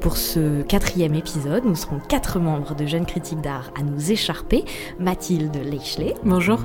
[0.00, 4.64] Pour ce quatrième épisode, nous serons quatre membres de Jeunes Critiques d'Art à nous écharper.
[4.98, 6.14] Mathilde Leichelet.
[6.24, 6.60] Bonjour.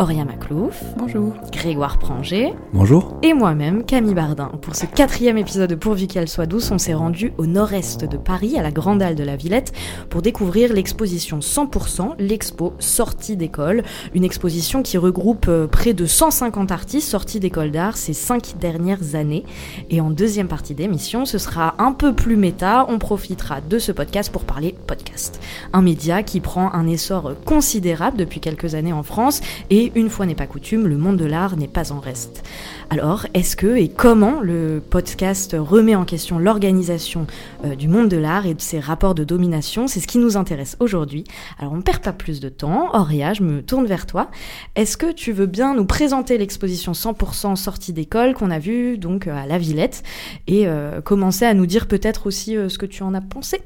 [0.00, 0.82] Auria Maclouf.
[0.98, 1.32] Bonjour.
[1.52, 2.52] Grégoire Pranger.
[2.72, 3.18] Bonjour.
[3.22, 4.50] Et moi-même, Camille Bardin.
[4.60, 8.16] Pour ce quatrième épisode de Pourvu qu'elle soit douce, on s'est rendu au nord-est de
[8.16, 9.72] Paris, à la Grande Halle de la Villette,
[10.10, 13.84] pour découvrir l'exposition 100%, l'expo Sortie d'école.
[14.12, 19.14] Une exposition qui regroupe euh, près de 150 artistes sortis d'école d'art ces cinq dernières
[19.14, 19.44] années.
[19.88, 24.32] Et en deuxième partie d'émission, ce sera un peu plus On profitera de ce podcast
[24.32, 25.40] pour parler podcast.
[25.72, 30.26] Un média qui prend un essor considérable depuis quelques années en France et une fois
[30.26, 32.42] n'est pas coutume, le monde de l'art n'est pas en reste.
[32.88, 37.26] Alors, est-ce que et comment le podcast remet en question l'organisation
[37.64, 39.88] euh, du monde de l'art et de ses rapports de domination?
[39.88, 41.24] C'est ce qui nous intéresse aujourd'hui.
[41.58, 42.94] Alors, on ne perd pas plus de temps.
[42.94, 44.30] Auria, je me tourne vers toi.
[44.76, 49.26] Est-ce que tu veux bien nous présenter l'exposition 100% sortie d'école qu'on a vue donc
[49.26, 50.04] à la Villette?
[50.46, 53.60] Et euh, commencer à nous dire peut-être aussi euh, ce que tu en as pensé?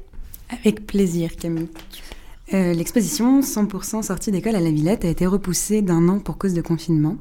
[0.49, 1.69] Avec plaisir, Camille.
[2.53, 6.53] Euh, L'exposition 100% sortie d'école à la Villette a été repoussée d'un an pour cause
[6.53, 7.15] de confinement.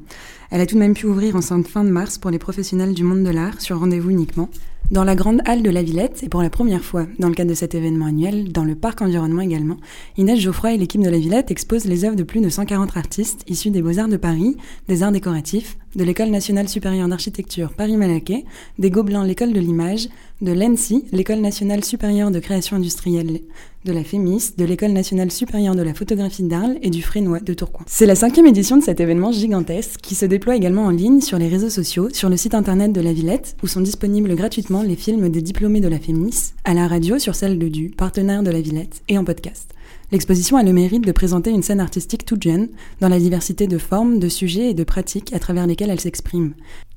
[0.50, 3.04] Elle a tout de même pu ouvrir en fin de mars pour les professionnels du
[3.04, 4.48] monde de l'art sur rendez-vous uniquement.
[4.90, 7.50] Dans la grande halle de la Villette, et pour la première fois dans le cadre
[7.50, 9.76] de cet événement annuel, dans le parc environnement également,
[10.16, 13.44] Inès Geoffroy et l'équipe de la Villette exposent les œuvres de plus de 140 artistes
[13.48, 14.56] issus des Beaux-Arts de Paris,
[14.88, 18.44] des Arts décoratifs, de l'École nationale supérieure d'architecture Paris-Malaquais,
[18.78, 20.08] des Gobelins l'École de l'image,
[20.40, 23.40] de l'ENSI, l'École nationale supérieure de création industrielle,
[23.84, 27.54] de la FEMIS, de l'École nationale supérieure de la photographie d'Arles et du Frénois de
[27.54, 27.84] Tourcoing.
[27.86, 31.38] C'est la cinquième édition de cet événement gigantesque qui se déploie également en ligne sur
[31.38, 34.94] les réseaux sociaux, sur le site internet de la Villette, où sont disponibles gratuitement les
[34.94, 38.50] films des diplômés de la FEMIS, à la radio sur celle de Du, partenaire de
[38.50, 39.74] la Villette, et en podcast.
[40.12, 42.68] L'exposition a le mérite de présenter une scène artistique toute jeune,
[43.00, 46.54] dans la diversité de formes, de sujets et de pratiques à travers lesquelles elle s'exprime.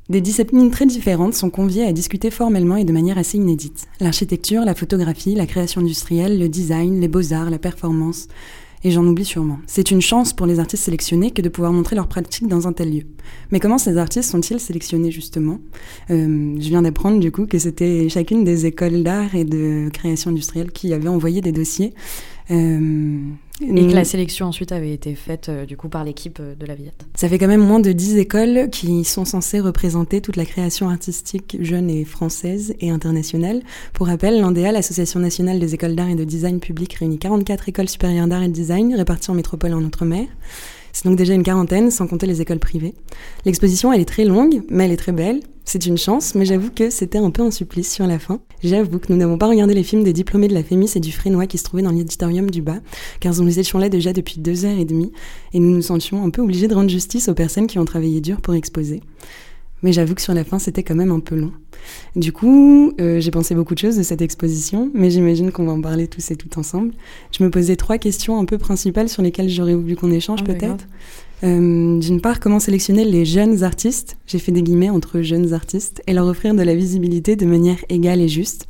[0.09, 3.87] Des disciplines très différentes sont conviées à discuter formellement et de manière assez inédite.
[3.99, 8.27] L'architecture, la photographie, la création industrielle, le design, les beaux-arts, la performance.
[8.85, 9.59] Et j'en oublie sûrement.
[9.65, 12.73] C'est une chance pour les artistes sélectionnés que de pouvoir montrer leurs pratiques dans un
[12.73, 13.03] tel lieu.
[13.51, 15.59] Mais comment ces artistes sont-ils sélectionnés justement?
[16.09, 20.31] Euh, Je viens d'apprendre du coup que c'était chacune des écoles d'art et de création
[20.31, 21.93] industrielle qui avaient envoyé des dossiers
[22.51, 23.19] euh,
[23.61, 26.65] et que la sélection ensuite avait été faite euh, du coup par l'équipe euh, de
[26.65, 27.05] la Villette.
[27.15, 30.89] Ça fait quand même moins de 10 écoles qui sont censées représenter toute la création
[30.89, 33.61] artistique jeune et française et internationale.
[33.93, 37.89] Pour rappel, l'ANDEA, l'Association nationale des écoles d'art et de design public, réunit 44 écoles
[37.89, 40.25] supérieures d'art et de design réparties en métropole et en outre-mer.
[40.93, 42.93] C'est donc déjà une quarantaine, sans compter les écoles privées.
[43.45, 45.41] L'exposition, elle est très longue, mais elle est très belle.
[45.65, 48.41] C'est une chance, mais j'avoue que c'était un peu un supplice sur la fin.
[48.63, 51.11] J'avoue que nous n'avons pas regardé les films des diplômés de la Fémis et du
[51.11, 52.79] Frénois qui se trouvaient dans l'éditorium du bas,
[53.19, 55.11] car nous étions là déjà depuis deux heures et demie,
[55.53, 58.21] et nous nous sentions un peu obligés de rendre justice aux personnes qui ont travaillé
[58.21, 59.01] dur pour exposer
[59.83, 61.51] mais j'avoue que sur la fin, c'était quand même un peu long.
[62.15, 65.73] Du coup, euh, j'ai pensé beaucoup de choses de cette exposition, mais j'imagine qu'on va
[65.73, 66.93] en parler tous et toutes ensemble.
[67.37, 70.45] Je me posais trois questions un peu principales sur lesquelles j'aurais voulu qu'on échange ah,
[70.45, 70.87] peut-être.
[71.43, 76.01] Euh, D'une part, comment sélectionner les jeunes artistes, j'ai fait des guillemets entre jeunes artistes,
[76.07, 78.67] et leur offrir de la visibilité de manière égale et juste.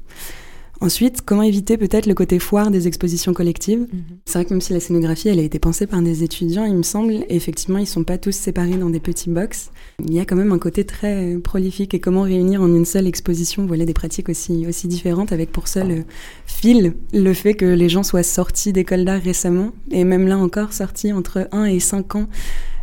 [0.81, 4.03] Ensuite, comment éviter peut-être le côté foire des expositions collectives mhm.
[4.25, 6.75] C'est vrai que même si la scénographie elle a été pensée par des étudiants, il
[6.75, 9.71] me semble, effectivement, ils sont pas tous séparés dans des petits box.
[10.03, 13.07] Il y a quand même un côté très prolifique et comment réunir en une seule
[13.07, 16.01] exposition voilà, des pratiques aussi, aussi différentes avec pour seul euh,
[16.45, 20.73] fil le fait que les gens soient sortis d'école d'art récemment et même là encore
[20.73, 22.27] sortis entre 1 et 5 ans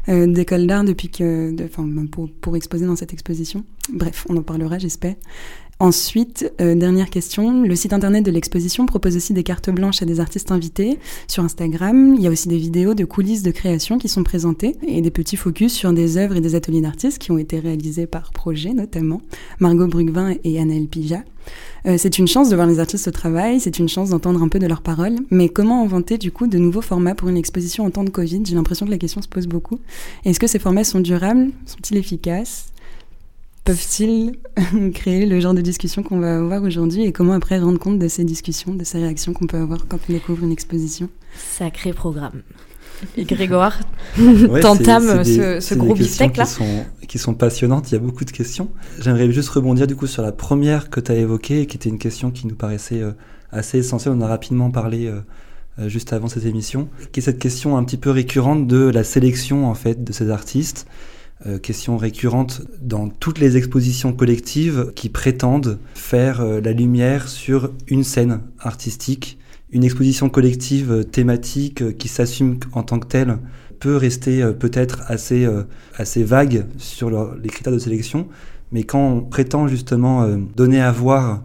[0.09, 3.65] euh, d'école d'art depuis que, enfin, pour, pour exposer dans cette exposition.
[3.93, 5.15] Bref, on en parlera, j'espère.
[5.81, 10.05] Ensuite, euh, dernière question, le site internet de l'exposition propose aussi des cartes blanches à
[10.05, 12.15] des artistes invités sur Instagram.
[12.19, 15.11] Il y a aussi des vidéos de coulisses de création qui sont présentées et des
[15.11, 18.75] petits focus sur des œuvres et des ateliers d'artistes qui ont été réalisés par projet
[18.75, 19.23] notamment,
[19.59, 21.25] Margot Brugvin et Anaël Pija.
[21.87, 24.49] Euh, c'est une chance de voir les artistes au travail, c'est une chance d'entendre un
[24.49, 27.87] peu de leurs paroles, mais comment inventer du coup de nouveaux formats pour une exposition
[27.87, 28.43] en temps de Covid?
[28.45, 29.79] J'ai l'impression que la question se pose beaucoup.
[30.27, 31.53] Est-ce que ces formats sont durables?
[31.65, 32.70] Sont-ils efficaces?
[33.71, 34.33] Peuvent-ils
[34.95, 38.09] créer le genre de discussion qu'on va avoir aujourd'hui et comment après rendre compte de
[38.09, 41.09] ces discussions, de ces réactions qu'on peut avoir quand on découvre une exposition?
[41.37, 42.43] Sacré programme.
[43.17, 43.79] Et Grégoire,
[44.19, 48.01] ouais, t'entames ce, ce gros bistec là qui sont, qui sont passionnantes, il y a
[48.01, 48.71] beaucoup de questions.
[48.99, 51.99] J'aimerais juste rebondir du coup sur la première que tu as évoquée, qui était une
[51.99, 53.13] question qui nous paraissait euh,
[53.53, 55.21] assez essentielle, on a rapidement parlé euh,
[55.79, 59.05] euh, juste avant cette émission, qui est cette question un petit peu récurrente de la
[59.05, 60.87] sélection en fait de ces artistes.
[61.47, 67.71] Euh, question récurrente dans toutes les expositions collectives qui prétendent faire euh, la lumière sur
[67.89, 69.39] une scène artistique.
[69.71, 73.39] Une exposition collective euh, thématique qui s'assume en tant que telle
[73.79, 75.49] peut rester peut-être assez,
[75.97, 78.29] assez vague sur les critères de sélection,
[78.73, 81.43] mais quand on prétend justement donner à voir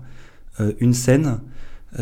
[0.81, 1.39] une scène,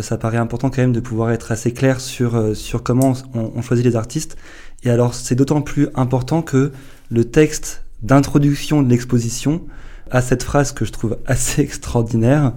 [0.01, 3.85] ça paraît important quand même de pouvoir être assez clair sur, sur comment on choisit
[3.85, 4.35] les artistes.
[4.83, 6.71] Et alors, c'est d'autant plus important que
[7.13, 9.61] le texte d'introduction de l'exposition
[10.09, 12.53] a cette phrase que je trouve assez extraordinaire,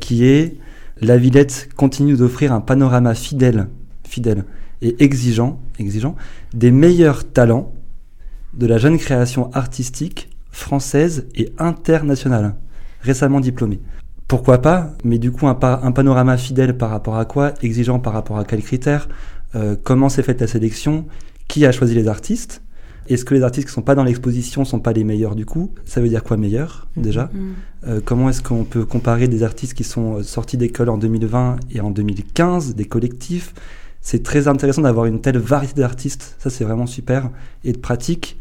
[0.00, 0.56] qui est
[1.00, 3.66] La Villette continue d'offrir un panorama fidèle,
[4.06, 4.44] fidèle
[4.80, 6.14] et exigeant, exigeant
[6.54, 7.74] des meilleurs talents
[8.54, 12.54] de la jeune création artistique française et internationale,
[13.00, 13.80] récemment diplômée.
[14.28, 18.12] Pourquoi pas, mais du coup un, un, panorama fidèle par rapport à quoi, exigeant par
[18.12, 19.08] rapport à quels critères,
[19.56, 21.06] euh, comment s'est faite la sélection,
[21.48, 22.62] qui a choisi les artistes,
[23.08, 25.72] est-ce que les artistes qui sont pas dans l'exposition sont pas les meilleurs du coup?
[25.84, 27.02] Ça veut dire quoi meilleur mhm.
[27.02, 27.30] déjà?
[27.32, 27.54] Mhm.
[27.86, 31.56] Euh, Comment est-ce qu'on peut comparer des artistes qui sont euh, sortis d'école en 2020
[31.70, 33.54] et en 2015, des collectifs?
[34.00, 37.30] C'est très intéressant d'avoir une telle variété d'artistes, ça c'est vraiment super,
[37.64, 38.38] et de pratique.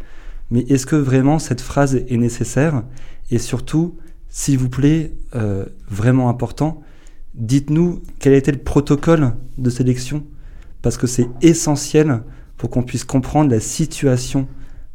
[0.51, 2.83] Mais est-ce que vraiment cette phrase est nécessaire?
[3.31, 3.95] Et surtout,
[4.29, 6.83] s'il vous plaît, euh, vraiment important,
[7.33, 10.23] dites-nous quel était le protocole de sélection,
[10.81, 12.21] parce que c'est essentiel
[12.57, 14.47] pour qu'on puisse comprendre la situation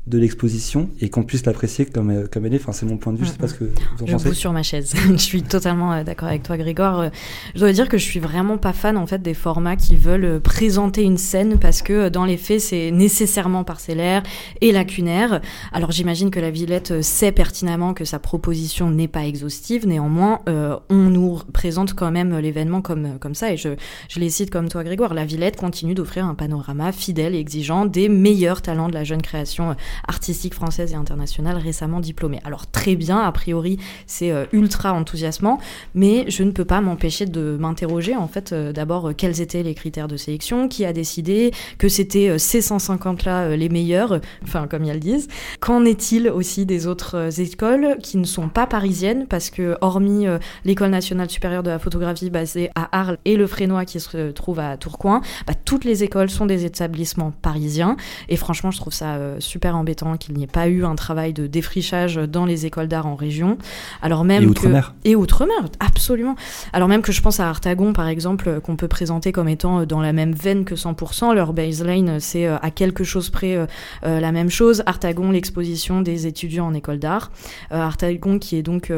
[0.06, 2.60] de l'exposition et qu'on puisse l'apprécier comme, euh, comme elle est.
[2.60, 4.28] Enfin, c'est mon point de vue, je sais pas ce que vous en je pensez.
[4.30, 4.94] Je sur ma chaise.
[5.10, 7.00] je suis totalement euh, d'accord avec toi, Grégoire.
[7.00, 7.08] Euh,
[7.54, 10.40] je dois dire que je suis vraiment pas fan en fait des formats qui veulent
[10.40, 14.22] présenter une scène parce que dans les faits, c'est nécessairement parcellaire
[14.62, 15.42] et lacunaire.
[15.70, 19.86] Alors j'imagine que la Villette sait pertinemment que sa proposition n'est pas exhaustive.
[19.86, 23.70] Néanmoins, on nous présente quand même l'événement comme, comme ça et je,
[24.08, 25.14] je les cite comme toi, Grégoire.
[25.14, 29.22] La Villette continue d'offrir un panorama fidèle et exigeant des meilleurs talents de la jeune
[29.22, 29.76] création
[30.08, 32.40] artistique française et internationale récemment diplômée.
[32.44, 35.58] Alors très bien, a priori c'est euh, ultra enthousiasmant,
[35.94, 39.62] mais je ne peux pas m'empêcher de m'interroger en fait euh, d'abord euh, quels étaient
[39.62, 44.66] les critères de sélection, qui a décidé que c'était ces 150 là les meilleurs, enfin
[44.66, 45.28] comme ils le disent.
[45.60, 49.26] Qu'en est-il aussi des autres écoles qui ne sont pas parisiennes?
[49.28, 50.26] Parce que hormis
[50.64, 54.58] l'école nationale supérieure de la photographie basée à Arles et le Frénois qui se trouve
[54.58, 57.96] à Tourcoing, bah, toutes les écoles sont des établissements parisiens
[58.28, 61.46] et franchement je trouve ça super embêtant qu'il n'y ait pas eu un travail de
[61.46, 63.58] défrichage dans les écoles d'art en région.
[64.02, 64.94] Alors même et outre-mer.
[65.04, 66.36] Et outre-mer, absolument.
[66.72, 70.00] Alors même que je pense à Artagon, par exemple, qu'on peut présenter comme étant dans
[70.00, 71.34] la même veine que 100%.
[71.34, 73.66] Leur baseline, c'est euh, à quelque chose près euh,
[74.04, 74.82] euh, la même chose.
[74.86, 77.30] Artagon, l'exposition des étudiants en école d'art.
[77.70, 78.92] Artagon, qui est donc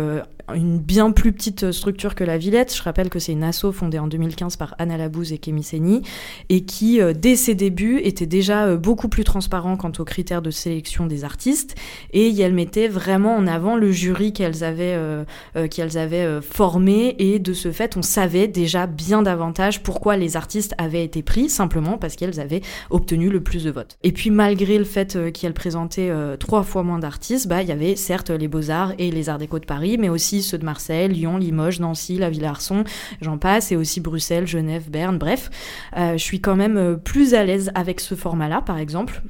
[0.54, 2.74] une bien plus petite structure que la Villette.
[2.74, 6.02] Je rappelle que c'est une asso fondée en 2015 par Anna Labouze et Kémy Seni
[6.48, 10.42] et qui, euh, dès ses débuts, était déjà euh, beaucoup plus transparent quant aux critères
[10.42, 11.74] de sélection des artistes
[12.12, 15.24] et elle mettait vraiment en avant le jury qu'elles avaient, euh,
[15.70, 20.74] qu'elles avaient formé et de ce fait, on savait déjà bien davantage pourquoi les artistes
[20.78, 23.96] avaient été pris, simplement parce qu'elles avaient obtenu le plus de votes.
[24.02, 27.96] Et puis, malgré le fait qu'elles présentaient trois fois moins d'artistes, bah, il y avait
[27.96, 31.36] certes les Beaux-Arts et les Arts Déco de Paris, mais aussi ceux de Marseille, Lyon,
[31.36, 32.84] Limoges, Nancy, la Ville-Arson,
[33.20, 35.50] j'en passe, et aussi Bruxelles, Genève, Berne, bref.
[35.96, 39.22] Euh, je suis quand même euh, plus à l'aise avec ce format-là, par exemple.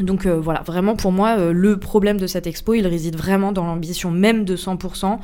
[0.00, 3.64] Donc euh, voilà, vraiment pour moi, le problème de cette expo, il réside vraiment dans
[3.64, 5.18] l'ambition même de 100%.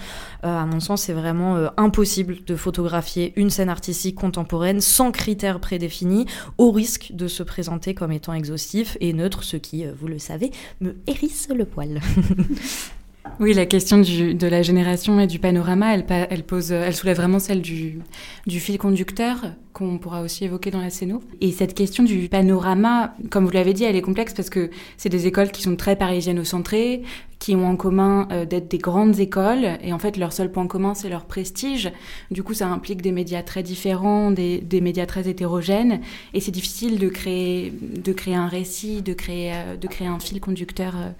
[0.44, 6.25] à mon sens, c'est vraiment impossible de photographier une scène artistique contemporaine sans critères prédéfinis,
[6.56, 10.53] au risque de se présenter comme étant exhaustif et neutre, ce qui, vous le savez,
[10.81, 12.00] me hérisse le poil.
[13.39, 17.63] Oui, la question de la génération et du panorama, elle, pose, elle soulève vraiment celle
[17.63, 18.01] du,
[18.49, 19.39] fil conducteur
[19.73, 21.23] qu'on pourra aussi évoquer dans la scéno.
[21.41, 25.08] Et cette question du panorama, comme vous l'avez dit, elle est complexe parce que c'est
[25.08, 27.03] des écoles qui sont très parisiennes-centrées,
[27.39, 30.69] qui ont en commun euh, d'être des grandes écoles, et en fait leur seul point
[30.69, 31.91] commun c'est leur prestige.
[32.31, 36.01] Du coup, ça implique des médias très différents, des, médias très hétérogènes,
[36.35, 40.20] et c'est difficile de créer, de créer un récit, de créer, euh, de créer un
[40.20, 41.11] fil conducteur euh,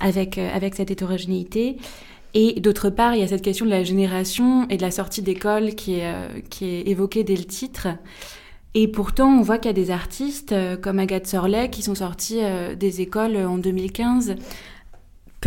[0.00, 1.76] avec, avec cette hétérogénéité.
[2.34, 5.22] Et d'autre part, il y a cette question de la génération et de la sortie
[5.22, 6.12] d'école qui est,
[6.50, 7.88] qui est évoquée dès le titre.
[8.74, 12.40] Et pourtant, on voit qu'il y a des artistes comme Agathe Sorlet qui sont sortis
[12.76, 14.34] des écoles en 2015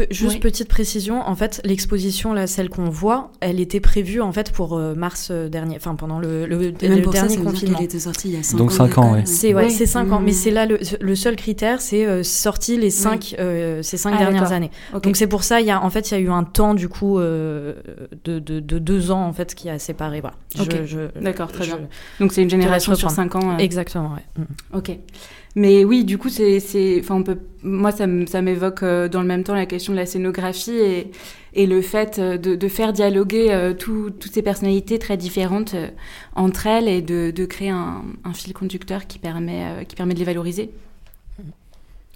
[0.10, 4.52] juste petite précision, en fait, l'exposition là, celle qu'on voit, elle était prévue en fait
[4.52, 7.02] pour euh, mars euh, dernier, enfin pendant le, le, dernier
[7.38, 7.78] confinement.
[7.80, 9.22] Elle était sortie il y a 5 Donc 5 ans, oui.
[9.26, 12.78] C'est ouais, c'est 5 ans, mais c'est là le, le, seul critère, c'est euh, sorti
[12.78, 13.36] les 5
[13.82, 14.72] ces cinq ah, dernières années.
[15.04, 16.74] Donc c'est pour ça, il y a en fait, il y a eu un temps
[16.74, 17.76] du coup de,
[18.24, 20.22] de, de, deux ans en fait qui a séparé.
[20.22, 20.36] Voilà.
[21.22, 21.80] D'accord, très bien.
[22.20, 23.58] Donc c'est une génération sur 5 ans.
[23.58, 24.44] Exactement, ouais.
[24.44, 24.78] Mm.
[24.78, 24.98] Ok.
[25.58, 29.44] Mais oui, du coup, c'est, enfin, on peut, moi, ça, m'évoque euh, dans le même
[29.44, 31.12] temps la question de la scénographie et,
[31.56, 35.76] et le fait euh, de, faire dialoguer euh, toutes ces personnalités très différentes
[36.36, 38.04] entre elles et de, créer un,
[38.36, 40.70] fil conducteur qui permet, qui permet de les valoriser.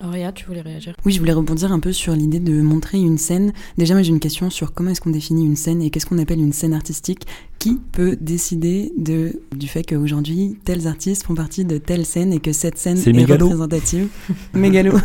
[0.03, 0.96] Auréa, tu voulais réagir?
[1.05, 3.53] Oui, je voulais rebondir un peu sur l'idée de montrer une scène.
[3.77, 6.17] Déjà, moi j'ai une question sur comment est-ce qu'on définit une scène et qu'est-ce qu'on
[6.17, 7.27] appelle une scène artistique.
[7.60, 12.39] Qui peut décider de, du fait qu'aujourd'hui, tels artistes font partie de telle scène et
[12.39, 14.08] que cette scène est, est représentative?
[14.53, 14.93] Mégalo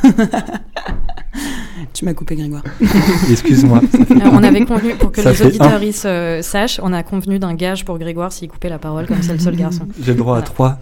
[1.93, 2.63] Tu m'as coupé, Grégoire.
[3.31, 3.81] Excuse-moi.
[4.25, 7.99] on avait convenu, pour que les auditeurs euh, sachent, on a convenu d'un gage pour
[7.99, 9.87] Grégoire s'il coupait la parole, comme c'est le seul garçon.
[10.03, 10.79] J'ai le droit à trois.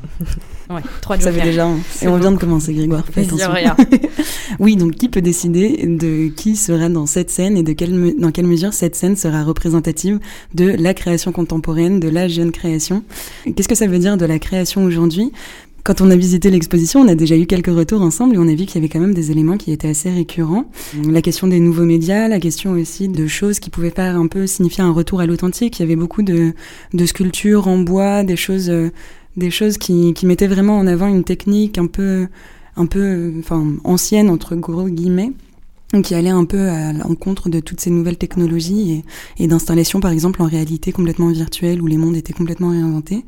[0.70, 1.68] Ouais, trois Ça fait déjà
[2.02, 3.04] Et on vient de commencer, Grégoire.
[3.10, 3.50] Fais attention.
[4.58, 8.30] oui, donc qui peut décider de qui sera dans cette scène et de quelle, dans
[8.30, 10.20] quelle mesure cette scène sera représentative
[10.54, 13.04] de la création contemporaine, de la jeune création?
[13.54, 15.32] Qu'est-ce que ça veut dire de la création aujourd'hui?
[15.84, 18.54] Quand on a visité l'exposition, on a déjà eu quelques retours ensemble et on a
[18.54, 20.64] vu qu'il y avait quand même des éléments qui étaient assez récurrents.
[21.10, 24.46] La question des nouveaux médias, la question aussi de choses qui pouvaient faire un peu
[24.46, 25.78] signifier un retour à l'authentique.
[25.78, 26.54] Il y avait beaucoup de,
[26.94, 28.72] de sculptures en bois, des choses,
[29.36, 32.28] des choses qui, qui mettaient vraiment en avant une technique un peu,
[32.76, 35.32] un peu, enfin, ancienne entre gros guillemets
[36.02, 39.04] qui allait un peu à l'encontre de toutes ces nouvelles technologies
[39.38, 43.24] et, d'installations, par exemple, en réalité complètement virtuelle où les mondes étaient complètement réinventés.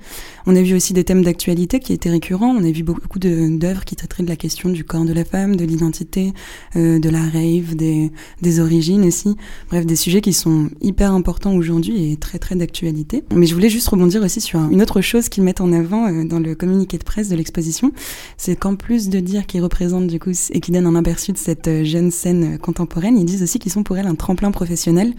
[0.47, 2.55] On a vu aussi des thèmes d'actualité qui étaient récurrents.
[2.55, 5.57] On a vu beaucoup d'œuvres qui traiteraient de la question du corps de la femme,
[5.57, 6.33] de l'identité,
[6.77, 8.11] euh, de la rave, des,
[8.43, 9.37] des origines aussi.
[9.69, 13.25] Bref, des sujets qui sont hyper importants aujourd'hui et très très d'actualité.
[13.35, 16.25] Mais je voulais juste rebondir aussi sur une autre chose qu'ils mettent en avant euh,
[16.25, 17.93] dans le communiqué de presse de l'exposition,
[18.37, 21.39] c'est qu'en plus de dire qu'ils représentent du coup et qu'ils donnent un aperçu de
[21.39, 25.15] cette euh, jeune scène contemporaines, ils disent aussi qu'ils sont pour elles un tremplin professionnel.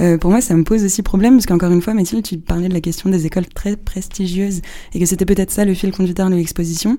[0.00, 2.68] Euh, pour moi, ça me pose aussi problème, parce qu'encore une fois, Mathilde, tu parlais
[2.68, 4.62] de la question des écoles très prestigieuses,
[4.94, 6.96] et que c'était peut-être ça le fil conducteur de l'exposition.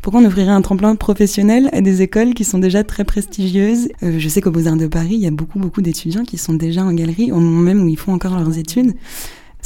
[0.00, 3.88] Pourquoi on ouvrirait un tremplin professionnel à des écoles qui sont déjà très prestigieuses?
[4.02, 6.54] Euh, Je sais qu'au Beaux-Arts de Paris, il y a beaucoup, beaucoup d'étudiants qui sont
[6.54, 8.94] déjà en galerie, au moment même où ils font encore leurs études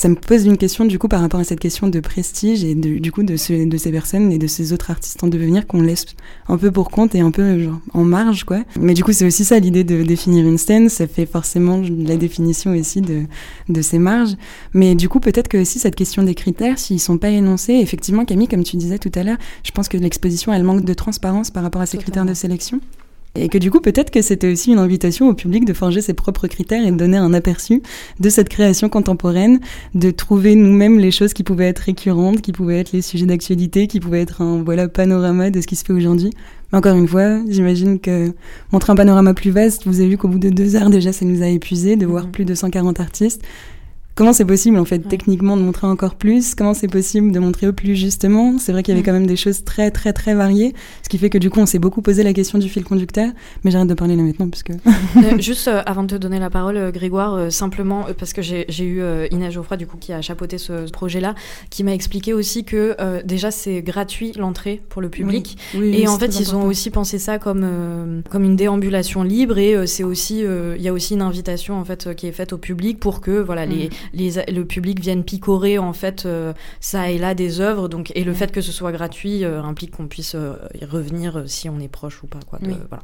[0.00, 2.74] ça me pose une question du coup par rapport à cette question de prestige et
[2.74, 5.82] du coup de, ce, de ces personnes et de ces autres artistes en devenir qu'on
[5.82, 6.06] laisse
[6.48, 8.60] un peu pour compte et un peu genre, en marge quoi.
[8.80, 12.16] Mais du coup c'est aussi ça l'idée de définir une scène, ça fait forcément la
[12.16, 13.24] définition aussi de,
[13.68, 14.36] de ces marges.
[14.72, 18.24] Mais du coup peut-être que aussi cette question des critères, s'ils sont pas énoncés, effectivement
[18.24, 21.50] Camille comme tu disais tout à l'heure, je pense que l'exposition elle manque de transparence
[21.50, 22.80] par rapport à ces critères de sélection.
[23.36, 26.14] Et que du coup, peut-être que c'était aussi une invitation au public de forger ses
[26.14, 27.80] propres critères et de donner un aperçu
[28.18, 29.60] de cette création contemporaine,
[29.94, 33.86] de trouver nous-mêmes les choses qui pouvaient être récurrentes, qui pouvaient être les sujets d'actualité,
[33.86, 36.30] qui pouvaient être un voilà panorama de ce qui se fait aujourd'hui.
[36.72, 38.32] Mais encore une fois, j'imagine que
[38.72, 41.24] montrer un panorama plus vaste, vous avez vu qu'au bout de deux heures déjà, ça
[41.24, 42.32] nous a épuisé de voir mmh.
[42.32, 43.42] plus de 140 artistes.
[44.20, 46.54] Comment c'est possible en fait techniquement de montrer encore plus?
[46.54, 48.58] Comment c'est possible de montrer au plus justement?
[48.58, 51.16] C'est vrai qu'il y avait quand même des choses très très très variées, ce qui
[51.16, 53.30] fait que du coup on s'est beaucoup posé la question du fil conducteur.
[53.64, 54.72] Mais j'arrête de parler là maintenant puisque.
[54.72, 58.84] Euh, juste euh, avant de te donner la parole, euh, Grégoire, simplement parce que j'ai
[58.84, 61.34] eu Inès Geoffroy du coup qui a chapeauté ce, projet-là,
[61.70, 65.56] qui m'a expliqué aussi que déjà c'est gratuit l'entrée pour le public.
[65.82, 70.04] Et en fait ils ont aussi pensé ça comme comme une déambulation libre et c'est
[70.04, 73.22] aussi il y a aussi une invitation en fait qui est faite au public pour
[73.22, 77.88] que voilà les le public vienne picorer en fait euh, ça et là des œuvres.
[77.88, 81.44] Donc, et le fait que ce soit gratuit euh, implique qu'on puisse euh, y revenir
[81.46, 82.40] si on est proche ou pas.
[82.46, 83.02] Quoi, voilà.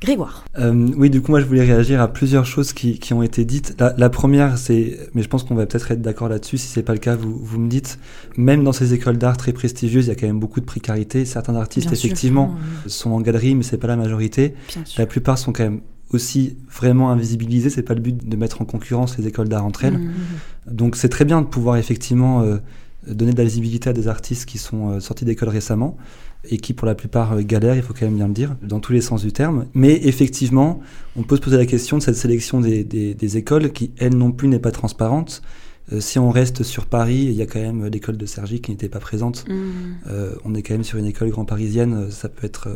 [0.00, 0.44] Grégoire.
[0.58, 3.76] oui, du coup, moi je voulais réagir à plusieurs choses qui, qui ont été dites.
[3.96, 6.58] La, première, c'est, mais je pense qu'on va peut-être être d'accord là-dessus.
[6.58, 7.98] Si c'est pas le cas, vous, vous me dites.
[8.36, 11.24] Même dans ces écoles d'art très prestigieuses, il y a quand même beaucoup de précarité.
[11.24, 12.54] Certains artistes, effectivement,
[12.86, 14.54] sont en galerie, mais c'est pas la majorité.
[14.96, 15.80] La plupart sont quand même
[16.12, 17.70] aussi vraiment invisibilisées.
[17.70, 19.98] C'est pas le but de mettre en concurrence les écoles d'art entre elles.
[19.98, 20.12] Mmh,
[20.68, 20.74] mmh.
[20.74, 22.58] Donc c'est très bien de pouvoir effectivement euh,
[23.06, 25.96] donner de la visibilité à des artistes qui sont euh, sortis d'école récemment
[26.50, 28.80] et qui pour la plupart euh, galèrent, il faut quand même bien le dire, dans
[28.80, 29.66] tous les sens du terme.
[29.74, 30.80] Mais effectivement,
[31.16, 34.32] on peut se poser la question de cette sélection des, des, écoles qui, elle non
[34.32, 35.42] plus, n'est pas transparente.
[35.98, 38.88] si on reste sur Paris, il y a quand même l'école de Sergi qui n'était
[38.88, 39.44] pas présente.
[39.48, 39.54] Mmh.
[40.44, 42.68] on est quand même sur une école grand parisienne, ça peut être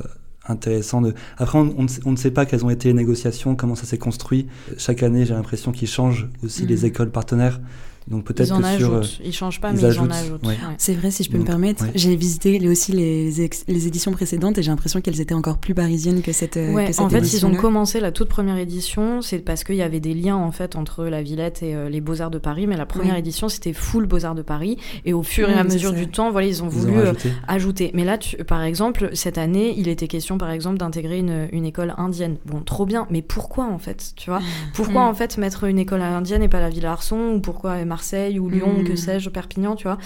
[0.46, 1.14] intéressant de.
[1.38, 4.46] Après, on, ne sait pas quelles ont été les négociations, comment ça s'est construit.
[4.76, 6.86] Chaque année, j'ai l'impression qu'ils changent aussi les mhm.
[6.86, 7.60] écoles partenaires.
[8.06, 9.04] Donc peut-être ils en que ajoutent.
[9.04, 10.42] Sur, ils changent pas, mais ils en ajoutent.
[10.78, 11.84] C'est vrai, si je peux me permettre.
[11.94, 13.30] J'ai visité aussi les,
[13.68, 16.56] les, éditions précédentes et j'ai l'impression qu'elles étaient encore plus parisiennes que cette.
[16.56, 19.76] Ouais, que cette en fait, ils ont commencé la toute première édition, c'est parce qu'il
[19.76, 22.38] y avait des liens en fait entre la Villette et euh, les Beaux Arts de
[22.38, 22.66] Paris.
[22.66, 24.76] Mais la première édition, c'était full Beaux Arts de Paris.
[25.04, 27.12] Et au fur et à mesure du temps, voilà, ils ont voulu euh,
[27.48, 27.90] ajouter.
[27.94, 31.64] Mais là, tu, par exemple, cette année, il était question, par exemple, d'intégrer une, une,
[31.64, 32.36] école indienne.
[32.44, 33.06] Bon, trop bien.
[33.10, 34.40] Mais pourquoi en fait, tu vois?
[34.74, 35.08] Pourquoi mm.
[35.08, 37.34] en fait mettre une école indienne et pas la Ville Arson?
[37.34, 38.96] Ou pourquoi Marseille ou Lyon que hmm.
[38.96, 39.98] sais-je, Perpignan, tu vois.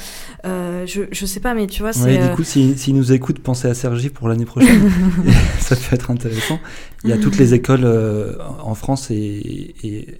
[0.45, 2.19] Euh, je, je sais pas, mais tu vois, c'est.
[2.19, 4.91] du euh, coup, s'ils si, nous écoutent, pensez à Sergi pour l'année prochaine.
[5.59, 6.61] ça peut être intéressant.
[7.05, 9.75] Il y a toutes les écoles euh, en France et,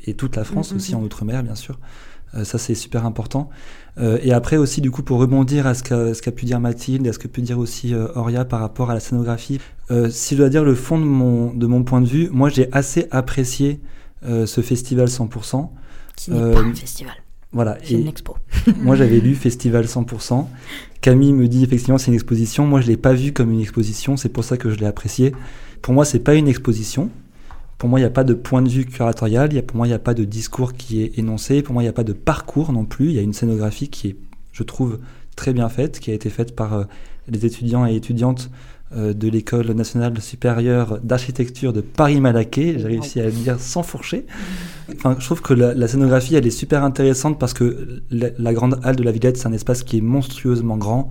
[0.07, 1.79] et, toute la France aussi, hmm, en Outre-mer, bien sûr.
[2.43, 3.51] ça, c'est super important.
[3.99, 5.83] et après aussi, du coup, pour rebondir à ce
[6.23, 9.01] qu'a pu dire Mathilde, à ce que peut dire aussi Auria par rapport à la
[9.01, 9.61] scénographie,
[10.09, 12.69] si je dois dire le fond de mon, de mon point de vue, moi, j'ai
[12.73, 13.81] assez apprécié
[14.25, 15.69] ce festival 100%.
[16.17, 17.15] Qui n'est pas un festival.
[17.53, 17.79] Voilà.
[17.83, 18.37] C'est une expo.
[18.79, 20.47] moi, j'avais lu Festival 100%.
[21.01, 22.67] Camille me dit effectivement c'est une exposition.
[22.67, 24.17] Moi, je l'ai pas vu comme une exposition.
[24.17, 25.33] C'est pour ça que je l'ai apprécié.
[25.81, 27.11] Pour moi, c'est pas une exposition.
[27.79, 29.53] Pour moi, il n'y a pas de point de vue curatorial.
[29.53, 31.63] Y a, pour moi, il n'y a pas de discours qui est énoncé.
[31.63, 33.07] Pour moi, il n'y a pas de parcours non plus.
[33.07, 34.17] Il y a une scénographie qui est,
[34.53, 34.99] je trouve,
[35.37, 36.85] très bien faite, qui a été faite par euh,
[37.29, 38.51] les étudiants et étudiantes
[38.97, 42.77] de l'école nationale supérieure d'architecture de Paris-Malaquais.
[42.79, 44.25] J'ai réussi à le dire sans fourcher.
[44.95, 48.97] Enfin, je trouve que la, scénographie, elle est super intéressante parce que la, grande halle
[48.97, 51.11] de la Villette, c'est un espace qui est monstrueusement grand,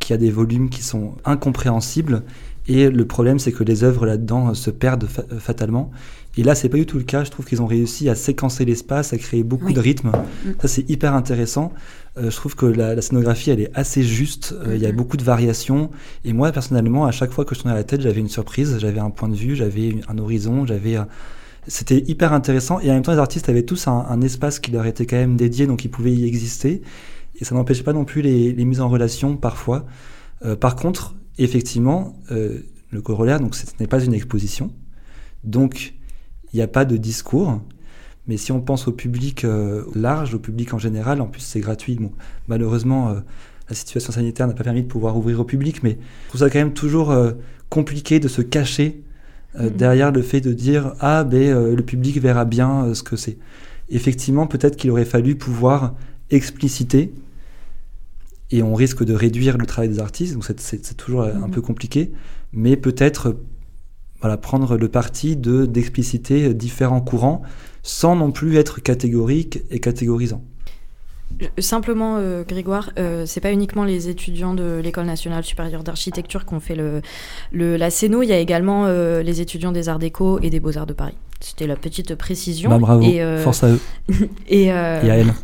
[0.00, 2.24] qui a des volumes qui sont incompréhensibles.
[2.72, 5.90] Et le problème, c'est que les œuvres là-dedans euh, se perdent euh, fatalement.
[6.38, 7.22] Et là, c'est pas du tout le cas.
[7.22, 10.08] Je trouve qu'ils ont réussi à séquencer l'espace, à créer beaucoup de rythme.
[10.08, 10.50] Mm.
[10.62, 11.74] Ça, c'est hyper intéressant.
[12.16, 14.54] Euh, je trouve que la, scénographie, elle est assez juste.
[14.66, 14.96] Euh, il y a mm-hmm.
[14.96, 15.90] beaucoup de variations.
[16.24, 18.78] Et moi, personnellement, à chaque fois que je tournais la tête, j'avais une surprise.
[18.78, 20.96] J'avais un point de vue, j'avais un horizon, j'avais.
[21.66, 22.80] C'était hyper intéressant.
[22.80, 25.36] Et en même temps, les artistes avaient tous un, espace qui leur était quand même
[25.36, 26.80] dédié, donc ils pouvaient y exister.
[27.38, 29.84] Et ça n'empêchait pas non plus les, mises en relation parfois.
[30.58, 34.70] Par contre, effectivement, le corollaire, donc ce n'est pas une exposition.
[35.44, 35.94] Donc,
[36.52, 37.60] il n'y a pas de discours.
[38.28, 41.60] Mais si on pense au public euh, large, au public en général, en plus c'est
[41.60, 41.96] gratuit.
[41.96, 42.12] Bon,
[42.46, 43.20] malheureusement, euh,
[43.68, 46.50] la situation sanitaire n'a pas permis de pouvoir ouvrir au public, mais je trouve ça
[46.50, 47.32] quand même toujours euh,
[47.68, 49.02] compliqué de se cacher
[49.58, 49.76] mm-hmm.
[49.76, 53.38] derrière le fait de dire ah ben le public verra bien ce que c'est.
[53.88, 55.94] Effectivement, peut-être qu'il aurait fallu pouvoir
[56.30, 57.12] expliciter,
[58.52, 62.12] et on risque de réduire le travail des artistes, donc c'est toujours un peu compliqué,
[62.52, 63.36] mais peut-être
[64.20, 67.42] voilà, prendre le parti de d'expliciter différents courants
[67.82, 70.42] sans non plus être catégorique et catégorisant.
[71.58, 76.54] Simplement, euh, Grégoire, euh, c'est pas uniquement les étudiants de l'École nationale supérieure d'architecture qui
[76.54, 77.00] ont fait le,
[77.52, 80.60] le, la CENO, il y a également euh, les étudiants des Arts Déco et des
[80.60, 81.16] Beaux-Arts de Paris.
[81.40, 82.70] C'était la petite précision.
[82.70, 83.04] Bah, bravo,
[83.42, 83.80] force à eux.
[84.48, 85.32] et, et à elle.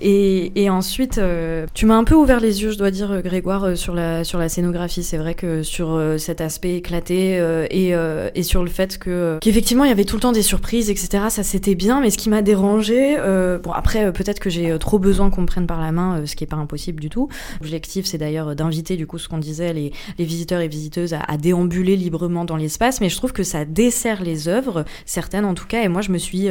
[0.00, 3.64] Et, ensuite, euh, tu m'as un peu ouvert les yeux, je dois dire, euh, Grégoire,
[3.64, 5.02] euh, sur la, sur la scénographie.
[5.02, 7.94] C'est vrai que sur cet aspect éclaté et,
[8.34, 11.24] et, sur le fait que qu'effectivement il y avait tout le temps des surprises, etc.
[11.28, 13.16] Ça c'était bien, mais ce qui m'a dérangé,
[13.62, 16.44] bon après peut-être que j'ai trop besoin qu'on me prenne par la main, ce qui
[16.44, 17.28] est pas impossible du tout.
[17.60, 21.20] L'objectif c'est d'ailleurs d'inviter du coup ce qu'on disait les, les, visiteurs et visiteuses à,
[21.20, 25.54] à déambuler librement dans l'espace, mais je trouve que ça dessert les œuvres, certaines en
[25.54, 26.48] tout cas, et moi je me suis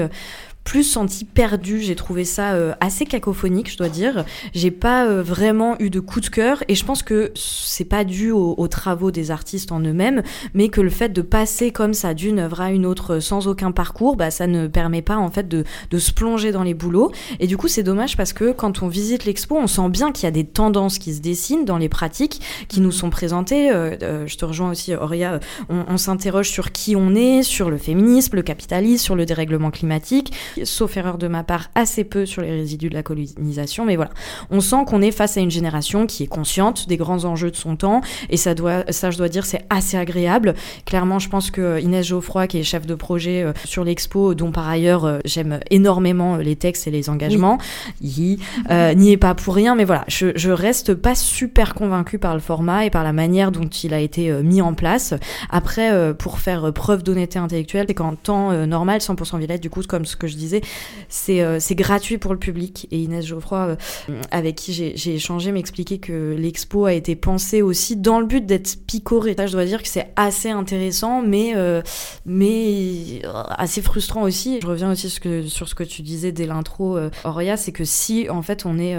[0.64, 1.82] plus senti perdu.
[1.82, 4.26] J'ai trouvé ça euh, assez cacophonique, je dois dire.
[4.54, 8.04] J'ai pas euh, vraiment eu de coup de cœur et je pense que c'est pas
[8.04, 10.24] dû aux, travaux des artistes en eux-mêmes,
[10.54, 13.72] mais que le fait de passer comme ça d'une œuvre à une autre sans aucun
[13.72, 17.12] parcours, bah ça ne permet pas en fait de, de se plonger dans les boulots.
[17.40, 20.24] Et du coup, c'est dommage parce que quand on visite l'expo, on sent bien qu'il
[20.24, 23.72] y a des tendances qui se dessinent dans les pratiques qui nous sont présentées.
[23.72, 25.40] Euh, je te rejoins aussi, Auria.
[25.70, 29.72] On, on s'interroge sur qui on est, sur le féminisme, le capitalisme, sur le dérèglement
[29.72, 33.86] climatique sauf erreur de ma part, assez peu sur les résidus de la colonisation.
[33.86, 34.12] Mais voilà,
[34.50, 37.56] on sent qu'on est face à une génération qui est consciente des grands enjeux de
[37.56, 38.02] son temps.
[38.30, 40.56] Et ça, doit, ça je dois dire, c'est assez agréable.
[40.86, 44.52] Clairement, je pense que Inès Geoffroy, qui est chef de projet euh, sur l'expo, dont
[44.52, 47.58] par ailleurs euh, j'aime énormément les textes et les engagements,
[48.02, 48.40] n'y
[48.70, 49.76] est pas pour rien.
[49.76, 53.52] Mais voilà, je, je reste pas super convaincue par le format et par la manière
[53.52, 55.14] dont il a été mis en place.
[55.50, 60.06] Après, pour faire preuve d'honnêteté intellectuelle, c'est qu'en temps normal, 100% Villette, du coup, comme
[60.06, 60.62] ce que je disais,
[61.30, 62.88] euh, c'est gratuit pour le public.
[62.92, 63.60] Et Inès Geoffroy,
[64.10, 68.46] euh, avec qui j'ai échangé, m'expliquait que l'expo a été pensée aussi dans le but
[68.46, 69.36] d'être picoré.
[69.38, 71.82] je dois dire que c'est assez intéressant, mais, euh,
[72.26, 73.22] mais
[73.58, 74.60] assez frustrant aussi.
[74.62, 77.72] Je reviens aussi sur ce que, sur ce que tu disais dès l'intro, Auria, c'est
[77.72, 78.96] que si en fait on est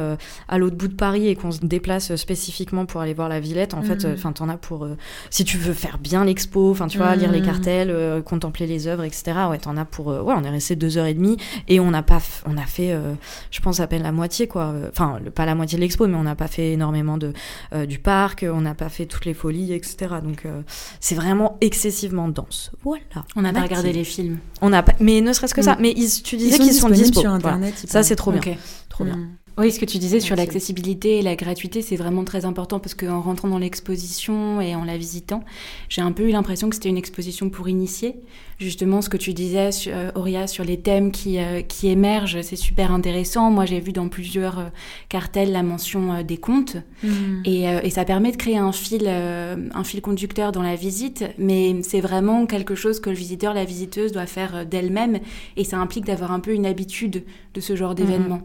[0.48, 3.74] à l'autre bout de Paris et qu'on se déplace spécifiquement pour aller voir la Villette,
[3.74, 4.14] en fait, mhm.
[4.14, 4.87] enfin t'en as pour
[5.30, 7.46] si tu veux faire bien l'expo, enfin tu vois, lire les mhm.
[7.46, 9.33] cartels, contempler les œuvres, etc.
[9.50, 11.34] Ouais, t'en as pour ouais, on est resté deux heures et demie
[11.68, 13.14] et on n'a pas, on a fait, euh,
[13.51, 14.75] je pense à peine la moitié quoi.
[14.90, 17.33] Enfin, pas la moitié de l'expo, mais on n'a pas fait énormément de
[17.75, 20.16] euh, du parc, on n'a pas fait toutes les folies, etc.
[20.23, 20.62] Donc euh,
[21.01, 22.70] c'est vraiment excessivement dense.
[22.83, 23.03] Voilà.
[23.37, 24.38] On n'a pas regardé les films.
[24.61, 25.77] On a pas, mais ne serait-ce que ça.
[25.77, 25.81] Mm.
[25.81, 27.75] Mais tu disais qu'ils sont disponibles sur internet.
[27.87, 28.40] Ça c'est trop bien.
[28.88, 29.18] Trop bien.
[29.57, 32.95] Oui, ce que tu disais sur l'accessibilité et la gratuité, c'est vraiment très important parce
[32.95, 35.45] qu'en rentrant dans l'exposition et en la visitant,
[35.88, 38.17] j'ai un peu eu l'impression que c'était une exposition pour initier.
[38.59, 42.57] Justement, ce que tu disais, euh, Auria, sur les thèmes qui, euh, qui émergent, c'est
[42.57, 43.53] super intéressant.
[43.53, 44.69] Moi, j'ai vu dans plusieurs euh,
[45.09, 47.09] cartels la mention des contes mmh.
[47.45, 51.81] et, et, ça permet de créer un fil, un fil conducteur dans la visite, mais
[51.83, 55.21] c'est vraiment quelque chose que le visiteur, la visiteuse doit faire d'elle-même
[55.57, 57.23] et ça implique d'avoir un peu une habitude
[57.55, 58.40] de ce genre mmh.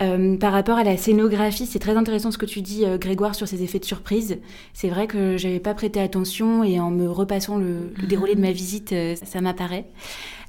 [0.00, 3.34] Euh, par rapport à la scénographie, c'est très intéressant ce que tu dis, euh, Grégoire,
[3.34, 4.38] sur ces effets de surprise.
[4.72, 8.40] C'est vrai que j'avais pas prêté attention et en me repassant le, le déroulé de
[8.40, 9.86] ma visite, euh, ça m'apparaît.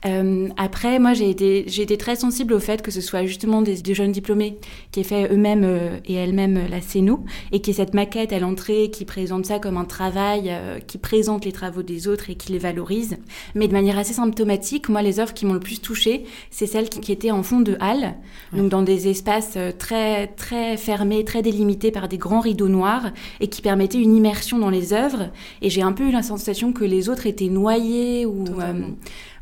[0.06, 3.62] Euh, après, moi, j'ai été, j'ai été très sensible au fait que ce soit justement
[3.62, 4.58] des, des jeunes diplômés
[4.92, 8.32] qui aient fait eux-mêmes euh, et elles-mêmes euh, la scéno et qui aient cette maquette
[8.32, 12.30] à l'entrée qui présente ça comme un travail, euh, qui présente les travaux des autres
[12.30, 13.18] et qui les valorise.
[13.56, 16.90] Mais de manière assez symptomatique, moi, les œuvres qui m'ont le plus touchée, c'est celles
[16.90, 18.16] qui, qui, étaient en fond de halle,
[18.54, 18.60] ouais.
[18.60, 23.48] donc dans des espaces très, très fermés, très délimités par des grands rideaux noirs et
[23.48, 25.30] qui permettaient une immersion dans les œuvres.
[25.62, 28.46] Et j'ai un peu eu la sensation que les autres étaient noyés ou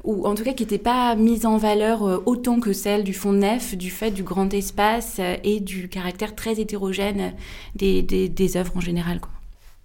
[0.07, 3.13] ou en tout cas qui n'était pas mise en valeur euh, autant que celle du
[3.13, 7.33] fond nef, du fait du grand espace euh, et du caractère très hétérogène
[7.75, 9.19] des, des, des œuvres en général.
[9.19, 9.31] Quoi.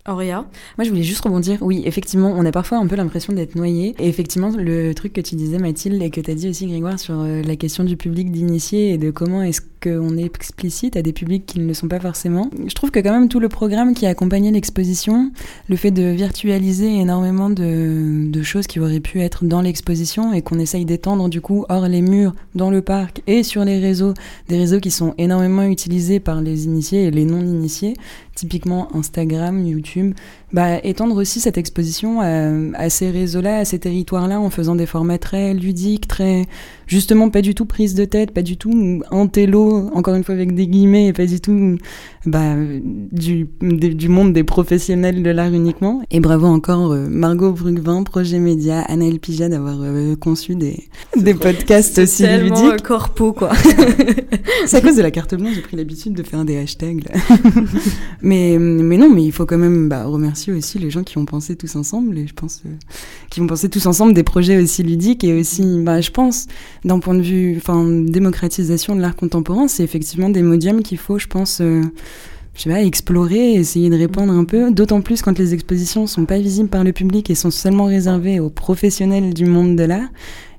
[0.09, 0.47] Auréa?
[0.79, 1.59] Moi, je voulais juste rebondir.
[1.61, 3.95] Oui, effectivement, on a parfois un peu l'impression d'être noyé.
[3.99, 6.99] Et effectivement, le truc que tu disais, Mathilde, et que tu as dit aussi, Grégoire,
[6.99, 11.03] sur euh, la question du public d'initié et de comment est-ce qu'on est explicite à
[11.03, 12.51] des publics qui ne le sont pas forcément.
[12.67, 15.33] Je trouve que quand même tout le programme qui a accompagné l'exposition,
[15.69, 20.43] le fait de virtualiser énormément de, de choses qui auraient pu être dans l'exposition et
[20.43, 24.15] qu'on essaye d'étendre du coup hors les murs, dans le parc et sur les réseaux,
[24.49, 27.95] des réseaux qui sont énormément utilisés par les initiés et les non-initiés,
[28.35, 30.15] typiquement Instagram, YouTube,
[30.53, 34.87] bah, étendre aussi cette exposition à, à ces réseaux-là, à ces territoires-là, en faisant des
[34.87, 36.47] formats très ludiques, très
[36.87, 40.55] justement pas du tout prise de tête, pas du tout antello, encore une fois avec
[40.55, 41.79] des guillemets, et pas du tout
[42.27, 46.03] bah, du, du monde des professionnels de l'art uniquement.
[46.11, 50.85] Et bravo encore euh, Margot Brugvin, Projet Média, Anaël Pija d'avoir euh, conçu des,
[51.17, 52.57] des podcasts aussi ludiques.
[52.57, 53.53] C'est corpo quoi.
[54.67, 57.05] C'est à cause de la carte blanche, j'ai pris l'habitude de faire des hashtags.
[58.23, 61.25] mais, mais non, mais il faut quand même bah, remercier aussi les gens qui ont
[61.25, 62.71] pensé tous ensemble, et je pense, euh,
[63.31, 66.47] qui ont pensé tous ensemble des projets aussi ludiques et aussi, bah, je pense,
[66.85, 71.19] d'un point de vue, enfin, démocratisation de l'art contemporain, c'est effectivement des modiums qu'il faut,
[71.19, 71.83] je pense, euh,
[72.55, 76.25] je sais pas, explorer, essayer de répondre un peu, d'autant plus quand les expositions sont
[76.25, 80.09] pas visibles par le public et sont seulement réservées aux professionnels du monde de l'art.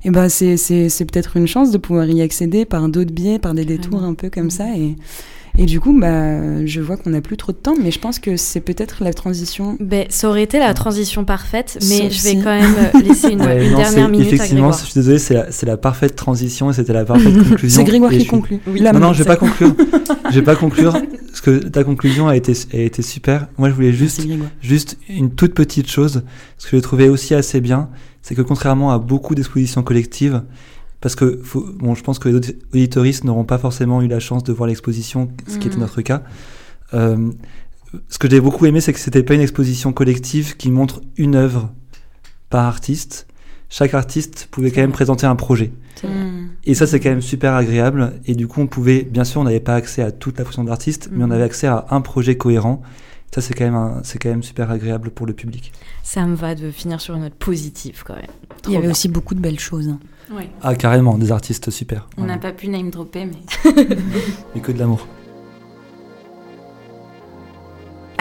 [0.06, 3.40] Et ben, c'est, c'est, c'est peut-être une chance de pouvoir y accéder par d'autres biais,
[3.40, 4.96] par des détours un peu comme ça et,
[5.58, 8.18] et du coup, bah, je vois qu'on n'a plus trop de temps, mais je pense
[8.18, 9.78] que c'est peut-être la transition.
[9.80, 12.42] Ben, ça aurait été la transition parfaite, mais Sauf je vais si.
[12.42, 15.36] quand même laisser une, ouais, une non, dernière minute effectivement, à je suis désolé, c'est
[15.36, 17.82] la, la, parfaite transition et c'était la parfaite conclusion.
[17.82, 18.60] c'est Grégoire qui conclut.
[18.66, 19.76] Oui, non, non, je vais pas conclure.
[20.32, 20.94] je vais pas conclure,
[21.28, 23.48] parce que ta conclusion a été, a été super.
[23.60, 24.26] Moi, je voulais juste,
[24.60, 26.24] juste une toute petite chose,
[26.58, 27.90] ce que j'ai trouvé aussi assez bien,
[28.24, 30.42] c'est que contrairement à beaucoup d'expositions collectives,
[31.04, 32.36] parce que faut, bon, je pense que les
[32.74, 35.72] auditoristes n'auront pas forcément eu la chance de voir l'exposition, ce qui mmh.
[35.72, 36.24] était notre cas.
[36.94, 37.30] Euh,
[38.08, 41.36] ce que j'ai beaucoup aimé, c'est que c'était pas une exposition collective qui montre une
[41.36, 41.74] œuvre
[42.50, 43.28] par artiste.
[43.68, 45.74] Chaque artiste pouvait quand même présenter un projet.
[46.64, 48.14] Et ça, c'est quand même super agréable.
[48.26, 50.64] Et du coup, on pouvait, bien sûr, on n'avait pas accès à toute la fonction
[50.64, 51.18] d'artiste, mmh.
[51.18, 52.82] mais on avait accès à un projet cohérent.
[53.36, 55.74] Ça, c'est quand, même un, quand même super agréable pour le public.
[56.02, 58.28] Ça me va de finir sur une note positive quand même.
[58.62, 58.92] Trop Il y avait bien.
[58.92, 59.94] aussi beaucoup de belles choses.
[60.32, 60.50] Ouais.
[60.62, 62.08] Ah, carrément, des artistes super.
[62.18, 63.72] On n'a pas pu name dropper, mais.
[64.56, 65.08] mais que de l'amour.